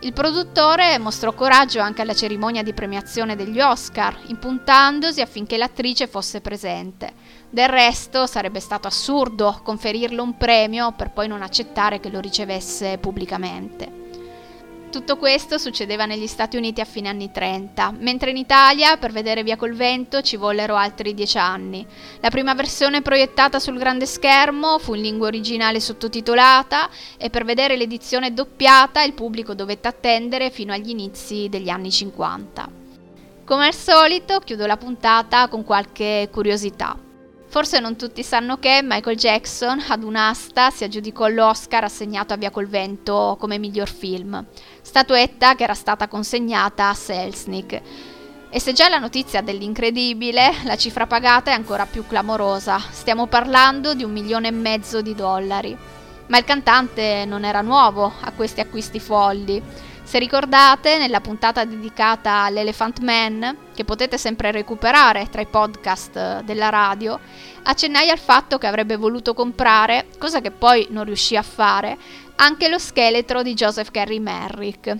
Il 0.00 0.12
produttore 0.12 0.96
mostrò 0.98 1.32
coraggio 1.32 1.80
anche 1.80 2.02
alla 2.02 2.14
cerimonia 2.14 2.62
di 2.62 2.72
premiazione 2.72 3.34
degli 3.34 3.60
Oscar, 3.60 4.16
impuntandosi 4.26 5.20
affinché 5.20 5.56
l'attrice 5.56 6.06
fosse 6.06 6.40
presente. 6.40 7.12
Del 7.50 7.68
resto 7.68 8.26
sarebbe 8.26 8.60
stato 8.60 8.88
assurdo 8.88 9.60
conferirle 9.62 10.20
un 10.20 10.36
premio 10.36 10.92
per 10.92 11.10
poi 11.10 11.28
non 11.28 11.40
accettare 11.40 11.98
che 11.98 12.10
lo 12.10 12.20
ricevesse 12.20 12.98
pubblicamente. 12.98 13.98
Tutto 14.90 15.16
questo 15.16 15.58
succedeva 15.58 16.04
negli 16.04 16.26
Stati 16.26 16.56
Uniti 16.56 16.80
a 16.80 16.86
fine 16.86 17.08
anni 17.08 17.30
30, 17.30 17.94
mentre 17.98 18.30
in 18.30 18.36
Italia 18.36 18.96
per 18.96 19.12
vedere 19.12 19.42
Via 19.42 19.56
col 19.56 19.74
Vento 19.74 20.20
ci 20.22 20.36
vollero 20.36 20.76
altri 20.76 21.14
dieci 21.14 21.38
anni. 21.38 21.86
La 22.20 22.30
prima 22.30 22.54
versione 22.54 23.00
proiettata 23.00 23.58
sul 23.58 23.78
grande 23.78 24.06
schermo 24.06 24.78
fu 24.78 24.94
in 24.94 25.02
lingua 25.02 25.26
originale 25.26 25.80
sottotitolata 25.80 26.88
e 27.16 27.28
per 27.28 27.44
vedere 27.44 27.76
l'edizione 27.76 28.32
doppiata 28.32 29.02
il 29.02 29.14
pubblico 29.14 29.54
dovette 29.54 29.88
attendere 29.88 30.50
fino 30.50 30.72
agli 30.72 30.90
inizi 30.90 31.48
degli 31.50 31.68
anni 31.68 31.90
50. 31.90 32.70
Come 33.44 33.66
al 33.66 33.74
solito 33.74 34.38
chiudo 34.40 34.66
la 34.66 34.76
puntata 34.76 35.48
con 35.48 35.64
qualche 35.64 36.28
curiosità. 36.30 37.07
Forse 37.50 37.80
non 37.80 37.96
tutti 37.96 38.22
sanno 38.22 38.58
che 38.58 38.80
Michael 38.82 39.16
Jackson 39.16 39.82
ad 39.88 40.02
un'asta 40.02 40.68
si 40.68 40.84
aggiudicò 40.84 41.28
l'Oscar 41.28 41.82
assegnato 41.82 42.34
a 42.34 42.36
Via 42.36 42.50
col 42.50 42.68
Vento 42.68 43.36
come 43.40 43.58
miglior 43.58 43.88
film, 43.88 44.44
statuetta 44.82 45.54
che 45.54 45.64
era 45.64 45.72
stata 45.72 46.08
consegnata 46.08 46.90
a 46.90 46.94
Selznick. 46.94 47.80
E 48.50 48.60
se 48.60 48.74
già 48.74 48.90
la 48.90 48.98
notizia 48.98 49.40
dell'incredibile, 49.40 50.56
la 50.64 50.76
cifra 50.76 51.06
pagata 51.06 51.50
è 51.50 51.54
ancora 51.54 51.86
più 51.86 52.06
clamorosa. 52.06 52.78
Stiamo 52.78 53.26
parlando 53.26 53.94
di 53.94 54.04
un 54.04 54.12
milione 54.12 54.48
e 54.48 54.52
mezzo 54.52 55.00
di 55.00 55.14
dollari. 55.14 55.76
Ma 56.26 56.36
il 56.36 56.44
cantante 56.44 57.24
non 57.26 57.44
era 57.44 57.62
nuovo 57.62 58.12
a 58.20 58.32
questi 58.32 58.60
acquisti 58.60 59.00
folli. 59.00 59.62
Se 60.08 60.18
ricordate, 60.18 60.96
nella 60.96 61.20
puntata 61.20 61.66
dedicata 61.66 62.44
all'Elephant 62.44 63.00
Man, 63.00 63.66
che 63.74 63.84
potete 63.84 64.16
sempre 64.16 64.50
recuperare 64.50 65.28
tra 65.28 65.42
i 65.42 65.46
podcast 65.46 66.40
della 66.44 66.70
radio, 66.70 67.20
accennai 67.64 68.08
al 68.08 68.18
fatto 68.18 68.56
che 68.56 68.66
avrebbe 68.66 68.96
voluto 68.96 69.34
comprare, 69.34 70.06
cosa 70.18 70.40
che 70.40 70.50
poi 70.50 70.86
non 70.88 71.04
riuscì 71.04 71.36
a 71.36 71.42
fare, 71.42 71.98
anche 72.36 72.70
lo 72.70 72.78
scheletro 72.78 73.42
di 73.42 73.52
Joseph 73.52 73.90
Carey 73.90 74.18
Merrick, 74.18 74.96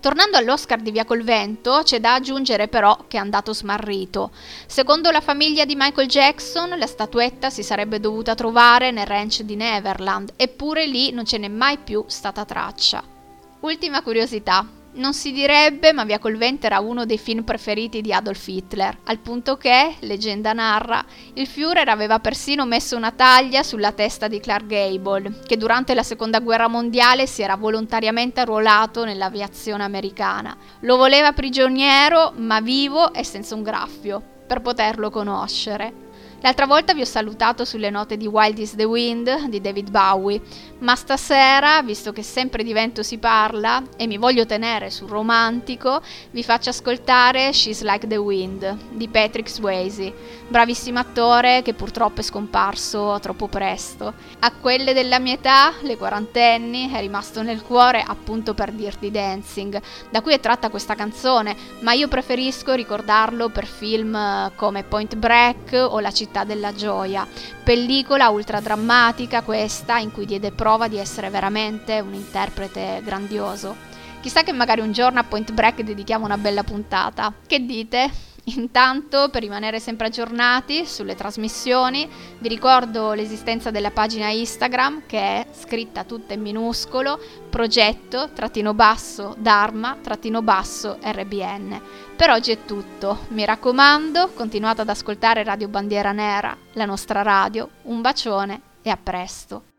Tornando 0.00 0.36
all'Oscar 0.36 0.80
di 0.80 0.90
Via 0.90 1.04
col 1.04 1.22
Vento, 1.22 1.82
c'è 1.84 2.00
da 2.00 2.14
aggiungere 2.14 2.66
però 2.66 3.04
che 3.06 3.18
è 3.18 3.20
andato 3.20 3.54
smarrito. 3.54 4.32
Secondo 4.66 5.12
la 5.12 5.20
famiglia 5.20 5.64
di 5.64 5.76
Michael 5.76 6.08
Jackson, 6.08 6.76
la 6.76 6.86
statuetta 6.88 7.50
si 7.50 7.62
sarebbe 7.62 8.00
dovuta 8.00 8.34
trovare 8.34 8.90
nel 8.90 9.06
ranch 9.06 9.42
di 9.42 9.54
Neverland, 9.54 10.32
eppure 10.34 10.86
lì 10.86 11.12
non 11.12 11.24
ce 11.24 11.38
n'è 11.38 11.48
mai 11.48 11.78
più 11.78 12.02
stata 12.08 12.44
traccia. 12.44 13.18
Ultima 13.60 14.00
curiosità, 14.00 14.66
non 14.92 15.12
si 15.12 15.32
direbbe, 15.32 15.92
ma 15.92 16.04
Via 16.04 16.18
col 16.18 16.38
Vento 16.38 16.64
era 16.64 16.80
uno 16.80 17.04
dei 17.04 17.18
film 17.18 17.44
preferiti 17.44 18.00
di 18.00 18.10
Adolf 18.10 18.48
Hitler, 18.48 19.00
al 19.04 19.18
punto 19.18 19.58
che, 19.58 19.96
leggenda 20.00 20.54
narra, 20.54 21.04
il 21.34 21.46
Führer 21.46 21.86
aveva 21.90 22.20
persino 22.20 22.64
messo 22.64 22.96
una 22.96 23.10
taglia 23.10 23.62
sulla 23.62 23.92
testa 23.92 24.28
di 24.28 24.40
Clark 24.40 24.66
Gable, 24.66 25.40
che 25.46 25.58
durante 25.58 25.92
la 25.92 26.02
seconda 26.02 26.40
guerra 26.40 26.68
mondiale 26.68 27.26
si 27.26 27.42
era 27.42 27.56
volontariamente 27.56 28.40
arruolato 28.40 29.04
nell'aviazione 29.04 29.84
americana. 29.84 30.56
Lo 30.80 30.96
voleva 30.96 31.32
prigioniero, 31.32 32.32
ma 32.36 32.62
vivo 32.62 33.12
e 33.12 33.24
senza 33.24 33.54
un 33.54 33.62
graffio, 33.62 34.22
per 34.46 34.62
poterlo 34.62 35.10
conoscere. 35.10 36.08
L'altra 36.42 36.64
volta 36.64 36.94
vi 36.94 37.02
ho 37.02 37.06
salutato 37.06 37.66
sulle 37.66 37.90
note 37.90 38.16
di 38.16 38.26
Wild 38.26 38.58
is 38.58 38.74
the 38.74 38.84
Wind 38.84 39.48
di 39.48 39.60
David 39.60 39.90
Bowie, 39.90 40.40
ma 40.80 40.96
stasera, 40.96 41.82
visto 41.82 42.12
che 42.12 42.22
sempre 42.22 42.62
di 42.62 42.72
vento 42.72 43.02
si 43.02 43.18
parla 43.18 43.82
e 43.96 44.06
mi 44.06 44.18
voglio 44.18 44.46
tenere 44.46 44.90
sul 44.90 45.08
romantico, 45.08 46.00
vi 46.30 46.42
faccio 46.42 46.70
ascoltare 46.70 47.52
She's 47.52 47.82
Like 47.82 48.06
the 48.06 48.16
Wind 48.16 48.76
di 48.90 49.08
Patrick 49.08 49.48
Swayze, 49.48 50.12
bravissimo 50.48 50.98
attore 50.98 51.62
che 51.62 51.74
purtroppo 51.74 52.20
è 52.20 52.24
scomparso 52.24 53.18
troppo 53.20 53.48
presto. 53.48 54.14
A 54.40 54.52
quelle 54.52 54.94
della 54.94 55.18
mia 55.18 55.34
età, 55.34 55.74
le 55.82 55.96
quarantenni, 55.96 56.90
è 56.90 57.00
rimasto 57.00 57.42
nel 57.42 57.62
cuore 57.62 58.02
appunto 58.06 58.54
per 58.54 58.72
Dirty 58.72 59.10
Dancing, 59.10 59.80
da 60.10 60.22
cui 60.22 60.32
è 60.32 60.40
tratta 60.40 60.70
questa 60.70 60.94
canzone, 60.94 61.54
ma 61.80 61.92
io 61.92 62.08
preferisco 62.08 62.72
ricordarlo 62.72 63.50
per 63.50 63.66
film 63.66 64.52
come 64.56 64.84
Point 64.84 65.16
Break 65.16 65.72
o 65.72 66.00
La 66.00 66.10
città 66.10 66.28
città 66.30 66.44
della 66.44 66.72
gioia, 66.72 67.26
pellicola 67.64 68.28
ultra 68.28 68.60
drammatica 68.60 69.42
questa 69.42 69.98
in 69.98 70.12
cui 70.12 70.26
diede 70.26 70.52
prova 70.52 70.68
di 70.88 70.98
essere 70.98 71.30
veramente 71.30 72.00
un 72.00 72.14
interprete 72.14 73.00
grandioso. 73.04 73.76
Chissà 74.20 74.42
che 74.42 74.52
magari 74.52 74.80
un 74.80 74.92
giorno 74.92 75.20
a 75.20 75.24
Point 75.24 75.52
Break 75.52 75.82
dedichiamo 75.82 76.24
una 76.24 76.38
bella 76.38 76.62
puntata. 76.62 77.32
Che 77.46 77.64
dite? 77.64 78.28
Intanto, 78.44 79.28
per 79.30 79.42
rimanere 79.42 79.80
sempre 79.80 80.06
aggiornati 80.06 80.86
sulle 80.86 81.14
trasmissioni, 81.14 82.08
vi 82.38 82.48
ricordo 82.48 83.12
l'esistenza 83.12 83.70
della 83.70 83.90
pagina 83.90 84.28
Instagram 84.28 85.02
che 85.06 85.18
è 85.18 85.46
scritta 85.52 86.04
tutta 86.04 86.34
in 86.34 86.40
minuscolo, 86.40 87.20
progetto 87.48 88.30
trattino 88.32 88.74
basso 88.74 89.34
Dharma 89.38 89.98
trattino 90.02 90.42
basso 90.42 90.98
RBN. 91.02 91.80
Per 92.16 92.30
oggi 92.30 92.52
è 92.52 92.64
tutto, 92.64 93.26
mi 93.28 93.44
raccomando, 93.44 94.32
continuate 94.34 94.80
ad 94.82 94.88
ascoltare 94.88 95.44
Radio 95.44 95.68
Bandiera 95.68 96.12
Nera, 96.12 96.56
la 96.72 96.84
nostra 96.84 97.22
radio, 97.22 97.68
un 97.82 98.00
bacione 98.00 98.60
e 98.82 98.90
a 98.90 98.96
presto. 98.96 99.69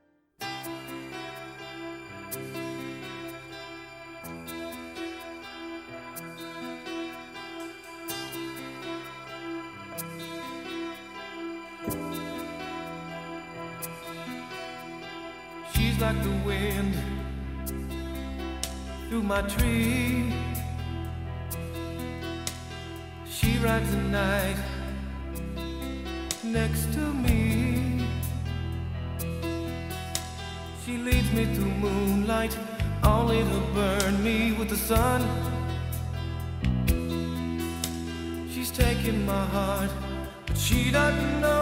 She 40.72 40.90
doesn't 40.90 41.42
know 41.42 41.61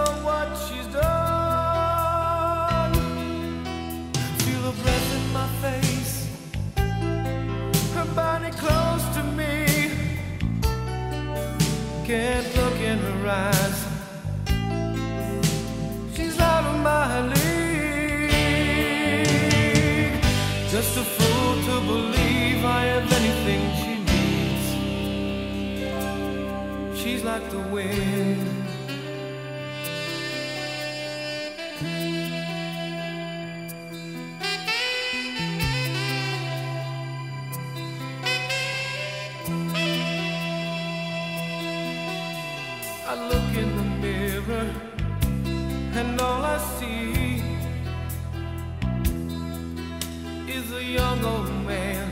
is 50.52 50.72
a 50.72 50.84
young 50.84 51.24
old 51.24 51.52
man 51.68 52.08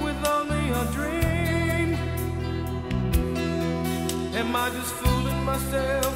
with 0.00 0.16
only 0.26 0.70
a 0.70 0.84
dream. 0.96 1.94
Am 4.34 4.56
I 4.56 4.70
just 4.70 4.94
fooling 4.94 5.44
myself 5.44 6.14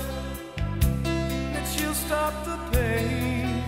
that 1.53 1.65
she'll 1.73 1.95
stop 1.95 2.33
the 2.45 2.57
pain? 2.73 3.65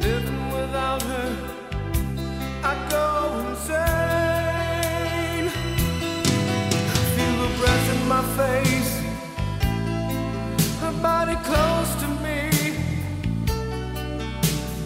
Living 0.00 0.50
without 0.50 1.02
her, 1.02 1.30
I 2.62 2.74
go 2.88 3.06
insane. 3.48 3.86
I 6.94 6.98
feel 7.14 7.34
the 7.42 7.50
breath 7.58 7.86
in 7.94 8.00
my 8.14 8.22
face, 8.40 8.92
her 10.80 10.94
body 11.02 11.36
close 11.44 11.94
to 12.00 12.05